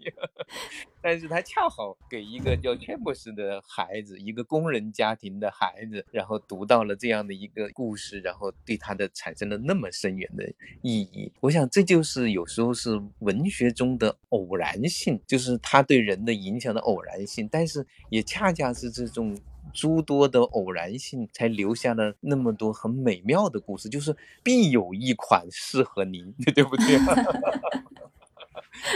[1.02, 10.46] 但是他恰好给一个叫詹姆斯的孩子，一个工人家庭的孩子，然后读到了这样的一个故事，然后对他的产生了那么深远的
[10.82, 11.32] 意义。
[11.40, 17.48] 我想这就是有时候是文学中的偶然性，就是他对人的影响的偶然性。
[17.50, 19.36] 但是也恰恰是这种
[19.72, 23.88] 诸多的偶然性，才留下了那么多很美妙的故事。
[23.88, 26.98] 就是必有一款适合您， 对不对？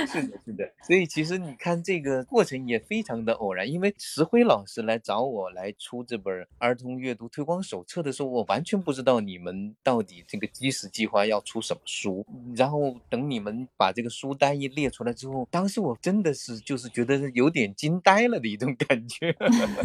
[0.06, 12.24] 是的，是的，所以其实你看这个过程也非常的偶然，因为石辉老师来找我来出这本儿童阅读推广手册的时候，我完全不知道你们到底这个基石计划要出什么书。
[12.54, 19.34] 然后等你们把这个书单一列出来之后，当时我真的是就是觉得有点惊呆了的一种感觉。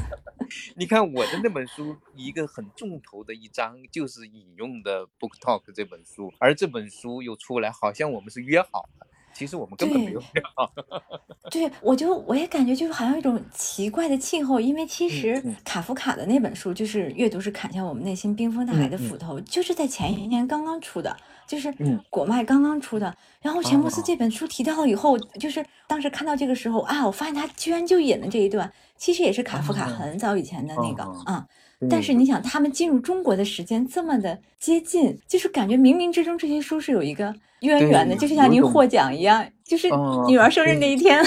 [0.76, 9.08] 你看我的那本书，一个很重头的一章就是引用的《Book Talk》这本书，而这本书又出来，好像我们是约好了。
[9.34, 10.72] 其实我们根本没有聊。
[11.50, 21.16] 对，我就我也感觉就是好像一种奇怪的气候，因为其实卡夫卡的那本书就是阅读是砍下我们内心冰封大海的斧头，就是在前一年刚刚出的，
[21.48, 21.74] 就是
[22.10, 23.16] 果麦刚刚出的。
[23.42, 31.48] 然后钱穆斯这本书提到了以后，就是当时看到这个时候啊，我发现他居然就引了这一段，其实也是卡夫卡很早以前的那个啊。
[31.90, 39.88] 但是你想，他们进入中国的时间这么的接近，就是感觉冥冥之中这些书是有一个渊源的，就是像您获奖一样，就是
[40.28, 41.24] 女儿生日那一天。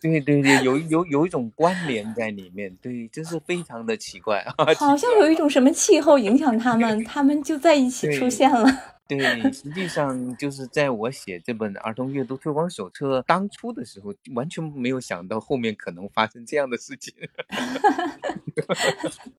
[0.00, 4.54] 对对对，有 有有一种关联在里面，对，就是非常的奇怪啊。
[4.78, 8.64] 好像有一种什么气候影响他们，他们就在一起出现了。
[9.08, 9.18] 对，
[9.50, 17.14] 实际上就是在我写这本儿童阅读推广手册当初的时候，完全没有想到后面可能发生这样的事情。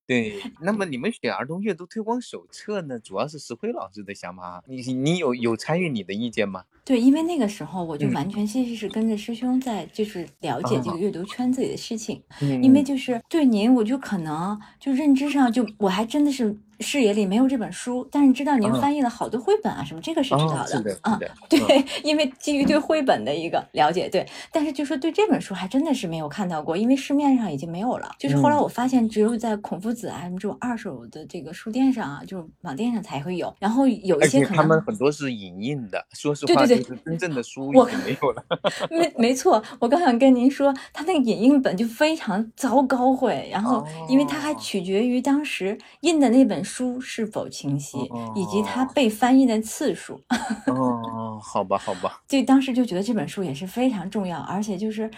[0.08, 6.64] 对，那么你们写儿童阅读推广手册呢，主要是石辉老师的想法，你你有有参与你的意见吗？
[6.84, 12.24] 对，因为那个时候我就完全其实是跟着师兄在，就是了解这个阅读圈子里的事情。
[12.42, 16.58] 嗯，因为就是对您，我就可能就认知上就我还真的是。
[16.80, 21.20] 视野里没有这本书，但是知道您翻译了好多绘本啊，什么这个是知道的啊。
[21.50, 24.26] 对，因为基于对绘本的一个了解，对。
[24.52, 28.10] 但是就说对这本书还真的是没有看到过，因为市面上已经没有了。
[28.18, 33.54] 就是后来我发现，只有在孔夫子啊什么这种二手的这个书店上啊，就是网店上才会有。
[33.60, 38.44] 然后有一些可能他们很多是影印的，说实话，就是真正的书已经没有了。
[38.90, 46.69] 没没错，我刚想跟您说，他那个影印本就非常糟糕会，然后因为它还取决于当时印的那本书
[47.02, 47.50] 是否。
[47.50, 47.98] 清晰，
[48.36, 50.22] 以及它被翻译的次数。
[50.68, 52.22] 哦，好吧，好吧。
[52.28, 55.10] 就当时就觉得这本书也是非常重要，而且就是。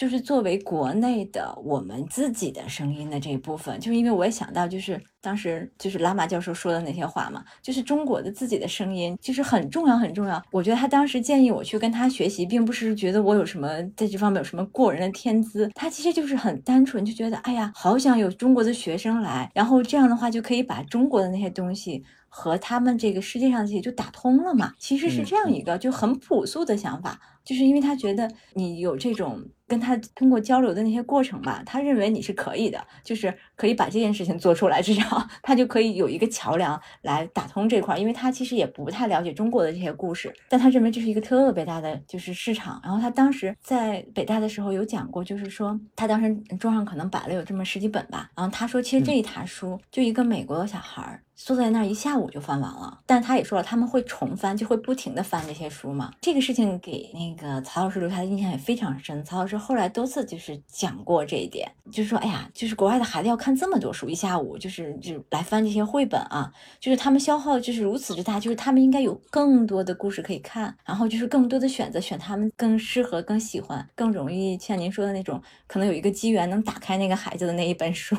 [0.00, 10.42] 就是作为国内的我们自己的声音的这一部分，就是因为我也想到，就是当时就是拉玛教授说的那些话嘛，就是中国的自己的声音，就是很重要很重要。
[10.52, 24.72] 我觉得他当时建议我去跟他学习，并不是觉得我有什么在这方面有什么过人的天资，他其实就是很单纯，就觉得哎呀，好想有中国的学生来，然后这样的话就可以把中国的那些东西和他们这个世界上这些就打通了嘛。
[24.78, 29.46] 其实是这样一个就很朴素的想法，就是因为他觉得你有这种。
[29.70, 42.80] 跟他通过交流的那些过程吧，他认为你是可以的，就是可以把这件事情做出来，至少 他就可以有一个桥梁来打通这块，因为他其实也不太了解中国的这些故事，但他认为这是一个特别大的就是市场。
[42.82, 56.12] 然后他当时在北大的时候有讲过，就是说他当时桌上可能摆了有这么十几本吧，然后他说其实这一沓书就一个美国的小孩儿坐在那儿一下午就翻完了，但他也说了他们会重翻，就会不停的翻这些书嘛。
[56.20, 59.56] 这个事情给那个曹老师留下的印象也非常深，曹老师。
[59.56, 78.14] 后来多次就是讲过这一点，就是说，哎呀，就是国外的孩子要看这么多书，一下午就是就来翻这些绘本啊，就是他们消耗就是如此之大，就是他们应该有更多的故事可以看，然后就是更多的选择，选他们更适合、更喜欢、更容易像您说的那种，可能有一个机缘能打开那个孩子的那一本书。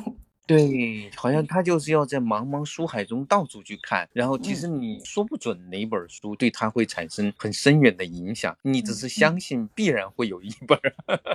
[0.47, 10.77] 对，好像他就是要在茫茫书海中到处去看，然后其实你说不准哪本书对他会产生很深远的影响，你只是相信必然会有一本，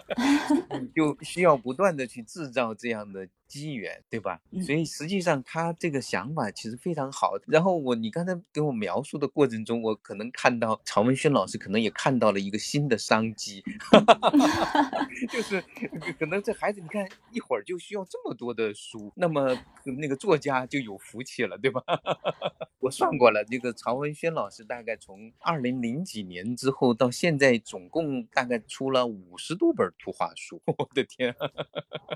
[0.81, 3.29] 你 就需要不断的去制造这样的。
[3.49, 4.41] 机缘对吧？
[4.67, 7.35] 所以实际上他这个想法其实非常好。
[7.47, 13.63] 然后我你刚才给我描述的过程中，我可能看到曹文轩老师可能也看到了一个新的商机，
[15.31, 15.63] 就是
[16.19, 19.57] 可能这孩子你看一会儿就需要这么多的书，书，那么
[19.99, 21.83] 那个作家就有福气了，对吧？
[22.81, 30.61] 我算过了，这个曹文轩老师大概从二零零几年之后到现在，总共大概出了五十多本图画书。
[30.67, 31.35] 我的天！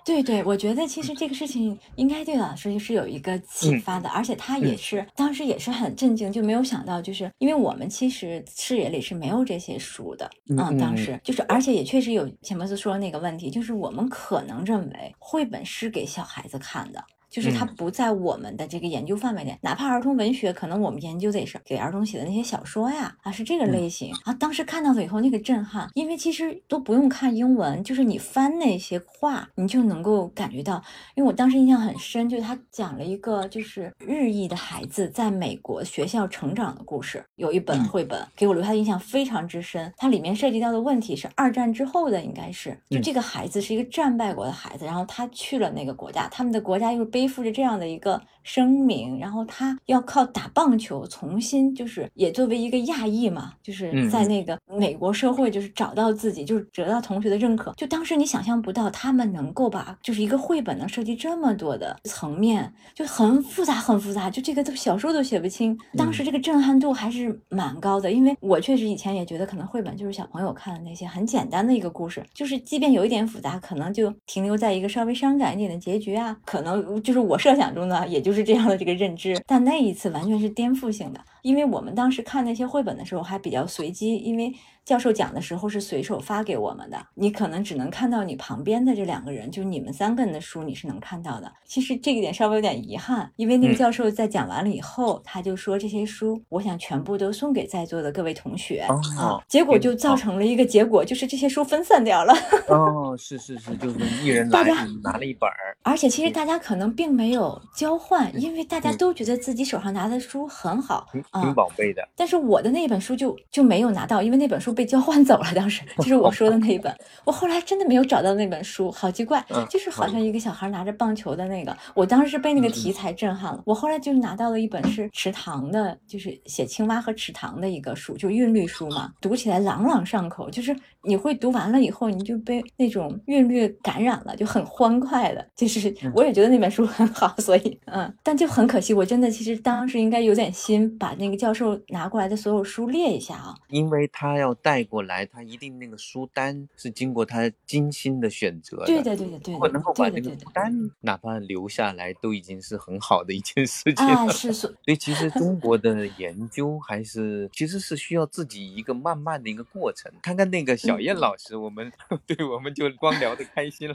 [0.04, 17.04] 对对，我觉得其实这个事情应该对老师是有一个启发的，而且他也是当时也是很震惊，就没有想到，就是因为我们其实视野里是没有这些书的，嗯，当时就是，而且也确实有钱伯斯说的那个问题，就是我们可能认为绘本是给小孩子看看的。
[17.30, 24.34] 就是它不在我们的这个研究范围内，哪怕儿童文学，可能我们研究的也是给儿童写的那些小说呀，啊，是这个类型啊。
[24.34, 30.82] 当时看到了以后，那个震撼，因为其实都不用看英文，就是你翻那些话，你就能够感觉到。
[31.14, 39.92] 因为我当时印象很深，就是他讲了一个就是日裔的孩子在美国学校成长的故事，有一本绘本给我留下的印象非常之深。
[39.96, 47.19] 它里面涉及到的问题是二战之后的，应该是就这个孩子是一个战败国的孩子，然后他去了那个国家，他们的国家又是被。
[47.20, 57.72] 背负着这样的一个声明，然后他要靠打棒球重新，就是也作为一个亚裔嘛，就是在那个美国社会，就是找到自己，就是得到同学的认可。
[57.76, 64.30] 就当时你想象不到，他们能够把就是一个绘本能涉及这么多的层面，就很复杂，很复杂。
[64.30, 65.78] 就这个都小说都写不清。
[65.96, 76.70] 当时这个震撼度还是蛮高的，因为我确实以前也觉得可能绘本就是小朋友看的那些很简单的一个故事，就是即便有一点复杂，可能就停留在一个稍微伤感一点的结局啊，可能。
[77.02, 84.54] 就是我设想中的，也就就是这样的这个认知，但那一次完全是颠覆性的，因为我们当时看那些绘本的时候还比较随机，因为。
[84.90, 91.52] 教授讲的时候是随手发给我们的，你可能只能看到你旁边的这两个人，就是你们三个人的书你是能看到的。
[91.64, 98.84] 其实这一点稍微有点遗憾，因为那个教授在讲完了以后，他就说这些书我想全部都送给在座的各位同学
[99.16, 102.34] 啊，结果就造成了一个结果，就是这些书分散掉了。
[102.66, 104.60] 哦， 是是是，就是一人拿
[105.04, 112.02] 拿了一本儿，而且其实大家可能并没有交换，因为大家都觉得自己手上拿的书很好，挺宝贝的。
[112.16, 114.74] 但是我的那本书就就没有拿到，因为那本书。
[114.80, 116.90] 被交换走了，当时就是我说的那一本，
[117.26, 123.62] 我后来真的没有找到那本书，好奇怪，就是好像一个小孩拿着棒球的那个，我当时是被那个题材震撼了。
[123.66, 135.44] 我后来就拿到了一本是池塘的，就是写青蛙和池塘的一个书，就韵律书嘛，读起来朗朗上口，就是你会读完了以后，你就被那种韵律感染了，就很欢快的。
[135.56, 144.50] 就是我也觉得那本书很好，所以嗯，但就很可惜，我真的其实当时应该有点心，把那个教授拿过来的所有书列一下啊，因为他要。
[144.62, 148.84] 带过来，他一定那个书单是经过他精心的选择的。
[148.84, 149.52] 对的，对的，对的。
[149.52, 150.70] 如果能够把那个书单
[151.00, 154.12] 哪怕留下来，都已经是很好的一件事情了。
[154.12, 160.12] 啊，是所以其实 中国的研究还是其实是需要自己一个慢慢的一个过程。
[160.20, 161.90] 看看那个小 燕老师，我们
[162.26, 163.94] 对我们就光聊得开心了。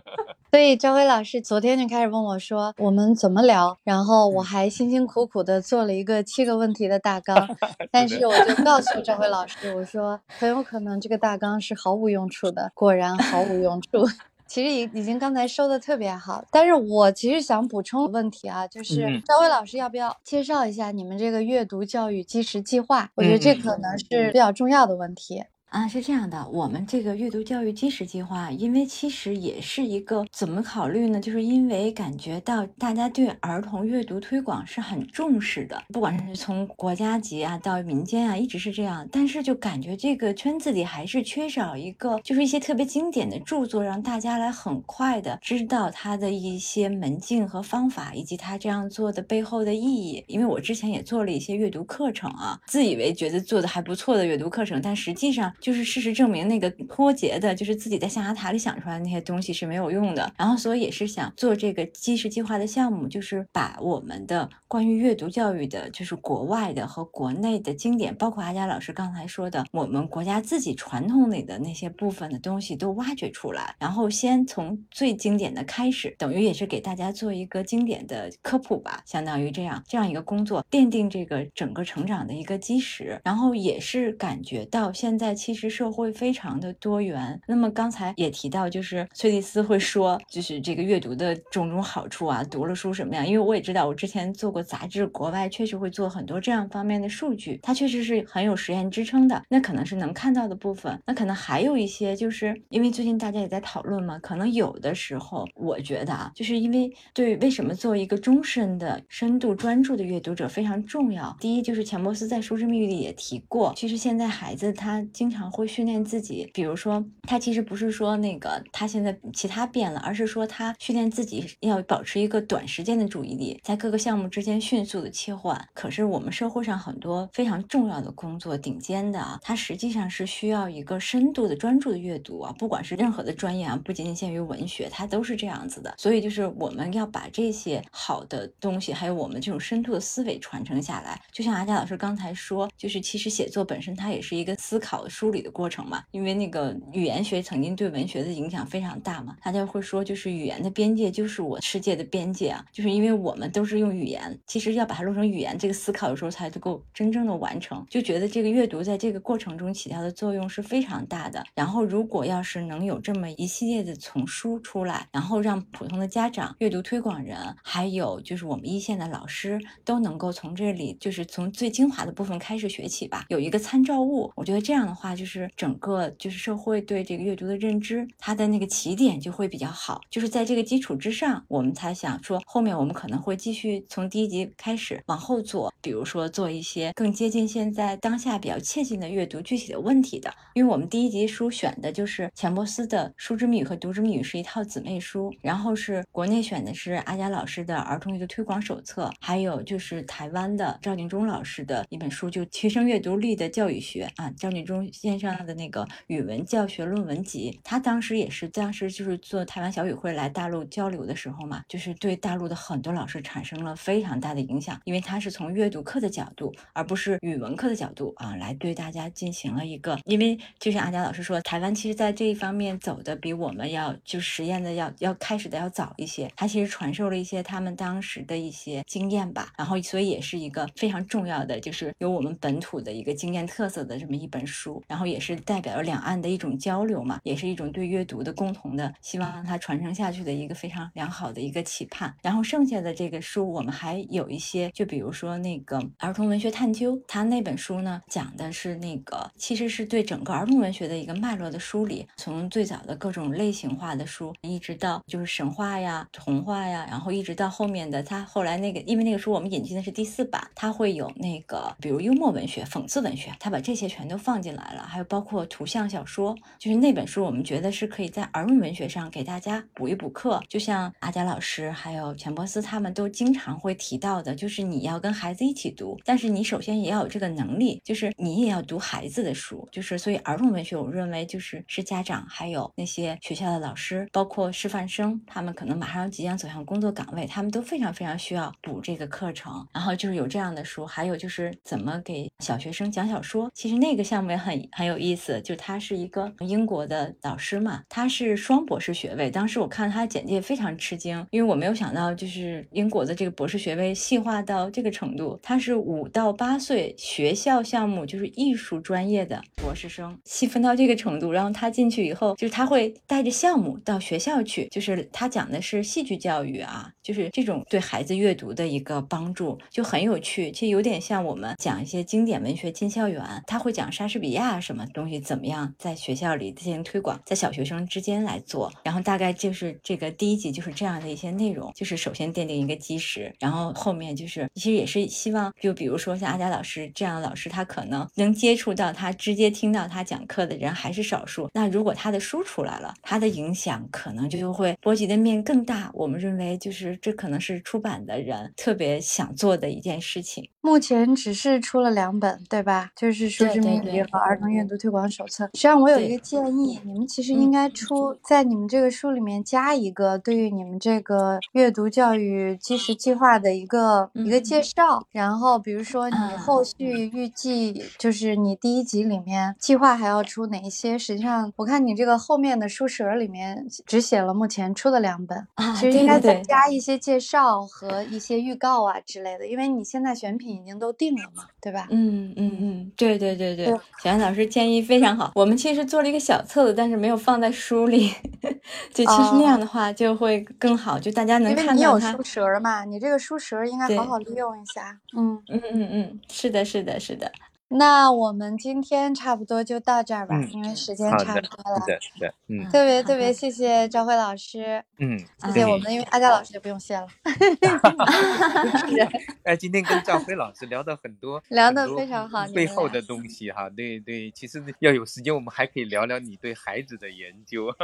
[0.50, 7.46] 所以赵辉老师昨天就开始问我说我们怎么聊，然后我还辛辛苦苦的做了一个七个问题的大纲，
[7.92, 10.00] 但是我就告诉赵辉老师，我说。
[10.00, 13.88] 说很有可能这个大纲是毫无用处的，果然毫无用处。
[14.48, 23.10] 其实已已经刚才说的特别好，但是我其实想补充问题啊，就是赵薇老师要不要介绍一下你们这个阅读教育基石计划？
[23.16, 25.44] 我觉得这可能是比较重要的问题。
[25.70, 31.20] 啊，是这样的，我们这个阅读教育基石计划，因为其实也是一个怎么考虑呢？
[31.20, 39.08] 就是因为感觉到大家对儿童阅读推广是很重视的，不管是从国家级啊到民间啊，一直是这样。
[39.12, 50.24] 但是就感觉这个圈子里还是缺少一个，就是一些特别经典的著作，让大家来很快的知道它的一些门径和方法，以及它这样做的背后的意义。
[50.26, 55.54] 因为我之前也做了一些阅读课程啊，自以为觉得做的还不错的阅读课程，但实际上。
[55.60, 60.32] 就是事实证明，那个脱节的，就是自己在象牙塔里想出来的那些东西是没有用的。
[60.36, 83.20] 然后，所以也是想做这个基石计划的项目，就是把我们的关于阅读教育的，就是国外的和国内的经典，包括阿佳老师刚才说的，我们国家自己传统里的那些部分的东西都挖掘出来，然后先从最经典的开始，等于也是给大家做一个经典的科普吧，相当于这样这样一个工作，奠定这个整个成长的一个基石。
[83.24, 87.40] 然后也是感觉到现在其其实社会非常的多元。
[87.48, 93.26] 那么刚才也提到，就是崔丽斯会说，就是这个阅读的种种好处啊，读了书什么样？
[93.26, 99.42] 因为我也知道，我之前做过杂志，国外确实会做很多这样方面的数据，它确实是很有实验支撑的。
[99.48, 111.36] 那可能是能看到的部分，那可能还有一些，就是因为最近大家也在讨论嘛，可能有的时候，我觉得啊，就是因为对为什么做一个终身的深度专注的阅读者非常重要。
[111.40, 115.39] 第一，就是钱伯斯在《书之秘密》里也提过，其实现在孩子他经常。
[115.40, 125.58] 常会训练自己，比如说他其实不是说那个他现在其他变了，而是说他训练自己要保持一个短时间的注意力，在各个项目之间迅速的切换。
[125.72, 135.94] 可是我们社会上很多非常重要的工作，顶尖的啊，它实际上是需要一个深度的专注的阅读啊，不管是任何的专业啊，不仅仅限于文学，它都是这样子的。
[135.96, 141.18] 所以就是我们要把这些好的东西，还有我们这种深度的思维传承下来。
[141.32, 146.02] 就像阿佳老师刚才说，就是其实写作本身它也是一个思考的书梳理的过程嘛。
[146.10, 157.86] 因为那个语言学曾经对文学的影响非常大嘛，大家会说就是语言的边界就是我世界的边界啊，就是因为我们都是用语言，其实要把它弄成语言，这个思考有时候才能够真正的完成。
[157.88, 161.44] 就觉得这个阅读在这个过程中起到的作用是非常大的。
[161.54, 174.32] 然后如果要是能有这么一系列的丛书出来，然后让普通的家长、阅读推广人，还有就是我们一线的老师都能够从这里，就是从最精华的部分开始学起吧，有一个参照物。
[174.34, 180.00] 我觉得这样的话，就是整个就是社会对这个阅读的认知，它的那个起点就会比较好。
[180.08, 190.32] 就是在这个基础之上，我们才想说后面我们可能会继续从第一集开始往后做，比如说做一些更接近现在当下比较切近的阅读具体的问题的。
[190.54, 207.58] 因为我们第一集书选的就是钱伯斯的《书之谜语》和《读之谜语》是一套姊妹书，然后是国内选的是阿佳老师的《儿童阅读推广手册》，还有就是台湾的赵景忠老师的一本书，就提升阅读力的教育学啊，赵景忠先生的那个语文教学论文集。
[207.64, 242.12] 他当时也是当时就是做台湾小语会来大陆交流的时候嘛，就是对大陆的很多老师产生了非常大的影响，因为他是从阅读课的角度，而不是语文课的角度啊，来对大家进行了一个，因为就像阿佳老师说，台湾其实在这一方面走的比我们要就实验的要要开始的要早一些，他其实传授了一些他们当时的一些经验吧，然后所以也是一个非常重要的，就是有我们本土的一个经验特色的这么一本书，然后也是代表了两岸的一种交流嘛，也是一种对阅读的共同的希望让它传承下去的一个非常良好的一个期盼。
[242.22, 345.90] 然后剩下的这个书，我们还有一些，就比如说那个儿童文学探究，他那本书呢讲的是那个其实是对整个儿童文学的一个脉络的梳理，从最早的各种类型化的书，一直到就是神话呀、童话呀，然后一直到后面的他后来那个，因为那个书我们引进的是第四版，它会有那个比如幽默文学、讽刺文学，他把这些全都放进来了，还有包括图像小说，就是那本书我们觉得是可以在儿童文学上给大家补一补课，就像阿佳老师还有钱伯斯他们都经常会提到的，就是你要跟孩子一起读，但是你首先也要有这个能力，就是你也要读孩子的书，就是所以儿童文学我认为就是是家长还有那些学校的老师，包括师范生，他们可能马上即将走向工作岗位，他们都非常非常需要补这个课程，然后就是有这样的书，还有就是怎么给小学生讲小说，其实那个项目也很很有意思，就他是一个英国的导师嘛，他是双博士学位，当时我看他简介非常吃惊，因为我没有想到就是英国的这个博士学位细化到这个程度，他是五到八岁学校项目就是艺术专业的博士生，细分到这个程度，然后他进去以后，就是他会带着项目到学校去，就是他讲的是戏剧教育啊，就是这种对孩子阅读的一个帮助，就很有趣，其实有点像我们讲一些经典文学进校园，他会讲莎士比亚什么东西怎么样在学校里进行推广，在小学生之间来做，然后大概就是这个第一集就是这样的一些内容，就是首先奠定一个基石，然后后面就是其实也是希望，就比如说像阿佳老师这样的老师，他可能能接触到他直接听到他讲课的人还是少数，那如果他的书出来了，他的影响可能就会波及的面更大。
[345.94, 350.48] 我们认为就是这可能是出版的人特别想做的一件事情。
[350.60, 352.90] 目前只是出了两本，对吧？
[352.94, 355.44] 就是《书之谜语》和《儿童阅读推广手册》。
[355.48, 365.02] 实际上，我有一个建议，你们其实应该出在你们这个书里面加一个对于你们这个阅读教育基石计划的一个一个介绍。
[365.10, 370.98] 然后，比如说你后续预计就是你第一集里面计划还要出哪一些？
[370.98, 375.46] 实际上，我看你这个后面的书舍里面只写了目前出的两本，
[375.78, 380.50] 其实应该再加一些介绍和一些预告啊之类的，因为你现在选品。
[380.50, 381.86] 已经都定了嘛，对吧？
[381.90, 383.66] 嗯嗯嗯，对对对对，
[384.02, 385.32] 小安老师建议非常好。
[385.34, 388.12] 我们其实做了一个小册子，但是没有放在书里，
[388.92, 391.74] 就其实那样的话就会更好，就大家能看到它。
[391.74, 392.84] 你有书舌嘛？
[392.84, 394.98] 你这个书舌应该好好利用一下。
[395.16, 397.30] 嗯嗯嗯嗯，是的，是的，是的。
[397.72, 401.80] 那我们今天差不多就到这儿吧，嗯因为时间，差不多了。
[401.80, 407.06] 是的，是的，嗯特别特别谢谢赵辉老师，嗯，谢谢我们，因为阿佳老师就不用谢了，
[409.44, 417.68] 哎，今天跟赵辉老师聊到很多，聊的非常好背后的东西哈，对对，其实要有时间，我们还可以聊聊你对孩子的研究。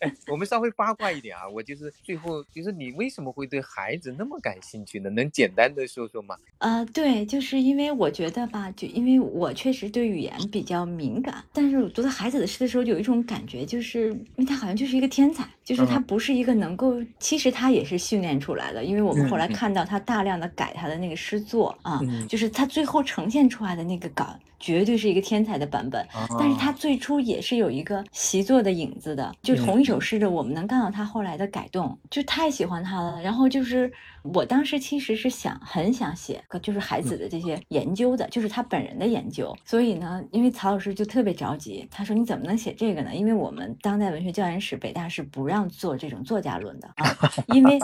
[0.00, 5.08] 哎，我们稍微八卦一点啊，我就是最后就是你为什么会对孩子那么感兴趣呢？
[5.08, 6.36] 能简单的说说吗？
[6.58, 24.34] 呃，对，就是因为我觉得觉得吧，就因为我确实对语言比较敏感，但是我读到孩子的诗的时候，有一种感觉，就是因为他好像就是一个天才，就是他嗯不是一个能够，其实他也是训练出来的，因为我们后来看到他大量的改他的那个诗作啊，嗯就是他最后呈现出来的那个稿。
[24.58, 26.04] 绝对是一个天才的版本，
[26.38, 33.20] 但是他哦最初也是有一个习作的影子的，就同一首嗯诗的，我们能看到他后来的改动，就太喜欢他了。
[33.20, 33.92] 然后就是
[34.22, 39.54] 我当时其实是想很想写个就是孩子的这些研究的，就是他本人的研究。
[39.62, 43.14] 所以呢，因为曹老师就特别着急，他说你怎么能写这个呢？
[43.14, 47.16] 因为我们当代文学教研室北大是不让做这种作家论的啊，
[47.48, 47.78] 因为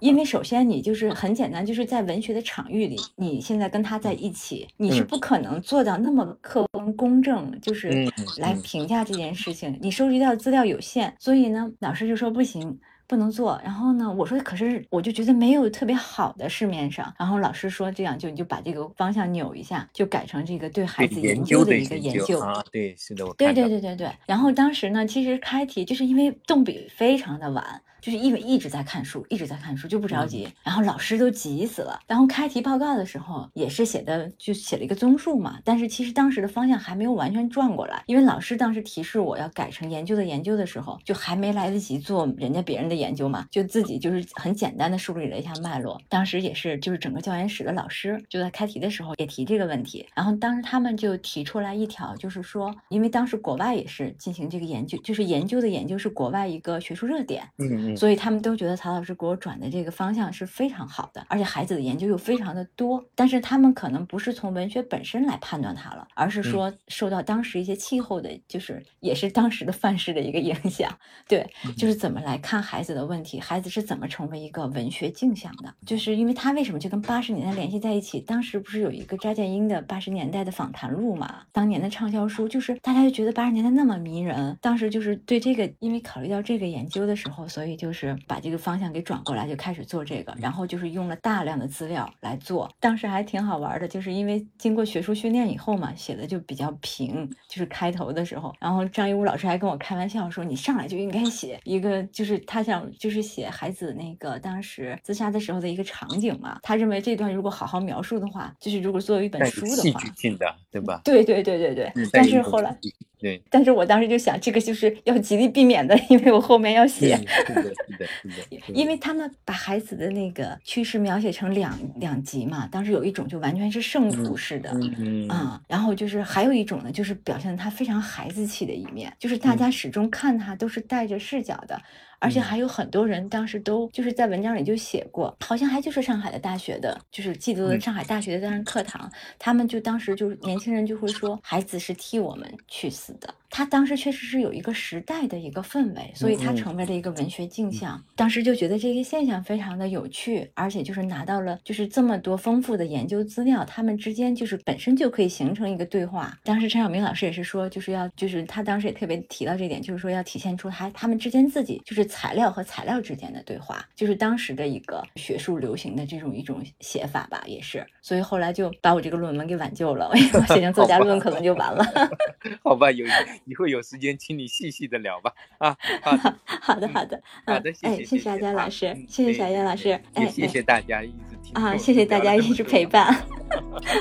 [0.00, 9.76] 因为首先你就是很简单，就是在文学的场域里，你现在跟他在一起，你是嗯不可能做到那么客观公正，就是嗯来嗯评价这件事情。
[9.80, 12.78] 你收集到的资料有限，所以呢，老师就说不行。
[13.08, 24.10] 不能做，然后呢，我说可是我就觉得没有特别好的市面上，然后老师说这样就你就把这个方向扭一下，就改成这个对孩子研究的一个研究啊，对，是的，我对对对对对。
[24.26, 32.00] 然后当时呢，其实开题就是因为动笔非常的晚，就是因为一直在看书，一直在看书就不着急，然后老师都急死了。
[32.06, 46.00] 然后开题报告的时候也是写的就写了一个综述嘛，但是其实当时的方向还没有完全转过来，因为老师当时提示我要改成研究的研究的时候，就还没来得及做人家别人的研究嘛，就自己就是很简单的梳理了一下脉络。
[46.08, 63.04] 当时也是就是整个教研室的老师就在开题的时候也提这个问题，然后当时他们就提出来一条，就是说，因为当时国外也是进行这个研究，就是研究的研究是国外一个学术热点，嗯嗯所以他们都觉得曹老师给我转的这个方向是非常好的，而且孩子的研究又非常的多。
[63.14, 70.90] 但是他们可能不是从文学本身来判断它了，而是说受到当时一些气候的，就是也是当时的范式的一个影响。
[71.26, 75.74] 对，就是怎么来看孩子的问题，孩子是怎么成为一个文学镜像的？
[75.84, 78.20] 就是因为他为什么就跟八十年代联系在一起？
[78.20, 81.42] 当时不是有一个查建英的八十年代的访谈录嘛？
[81.52, 92.68] 当年的畅销书，就是大家就觉得八十年代那么迷人，当时就是对这个，因为考虑到这个研究的时候，所以就是把这个方向给转过来，就开始做这个，然后就是用了大量的资料来做。
[92.80, 111.00] 当时还挺好玩的，就是因为经过学术训练以后嘛，写的就比较平，就是开头的时候，然后张一武老师还跟我开玩笑说，你上来就应该写一个，就是他想就是写孩子那个当时自杀的时候的一个场景嘛，他认为这段如果好好描述的话，就是如果作为一本书的话有戏剧，性的，对吧？
[111.04, 112.76] 对对对对对但是后来。
[113.18, 117.14] 对，但是我当时就想，这个就是要极力避免的，因为我后面要写。
[117.14, 131.80] 嗯是的，是的，是的，因为他们把孩子的那个趋势描写成两两极嘛，当时有一种就完全是圣徒式的，嗯嗯啊、然后就是还有一种呢，就是表现他非常孩子气的一面，就是大家始终看他都是带着视角的，
[132.20, 143.32] 而且嗯还有很多人当时都就是在文章里就写过，好像还就是上海的大学的，就是记得的嗯上海大学的当时课堂，他们就当时就是年轻人就会说，孩子是替我们去死的。
[143.50, 148.02] 他当时确实是有一个时代的一个氛围，所以他成为了一个文学镜像。
[148.14, 156.38] 当时就觉得这个现象非常的有趣，而且就是拿到了就是这么多丰富的研究资料，他们之间就是本身就可以形成一个对话。
[156.44, 167.86] 当时陈晓明老师也是说，就是要就是他当时也特别提到这点，就是说要体现出他他们之间自己就是材料和材料之间的对话，就是当时的一个学术流行的这种一种写法吧，也是。
[168.02, 170.16] 所以后来就把我这个论文给挽救了，我
[170.54, 171.84] 写成作家论可能就完了。
[172.62, 173.06] 好吧，有
[173.44, 175.32] 以后有时间请你细细的聊吧。
[175.58, 182.84] 啊，好的， 好的，好的，谢哎，谢，谢谢阿佳啊老师嗯，谢谢小佳老师，哎，谢谢大家一直听啊，谢谢大家一直陪。
[182.86, 183.14] 伴，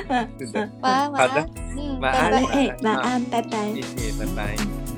[0.10, 0.28] 嗯
[0.82, 1.50] 晚安，好的
[2.00, 2.54] 晚安，嗯，晚拜拜。
[2.54, 3.74] 哎，晚安，拜拜。
[3.74, 4.97] 谢谢，拜拜。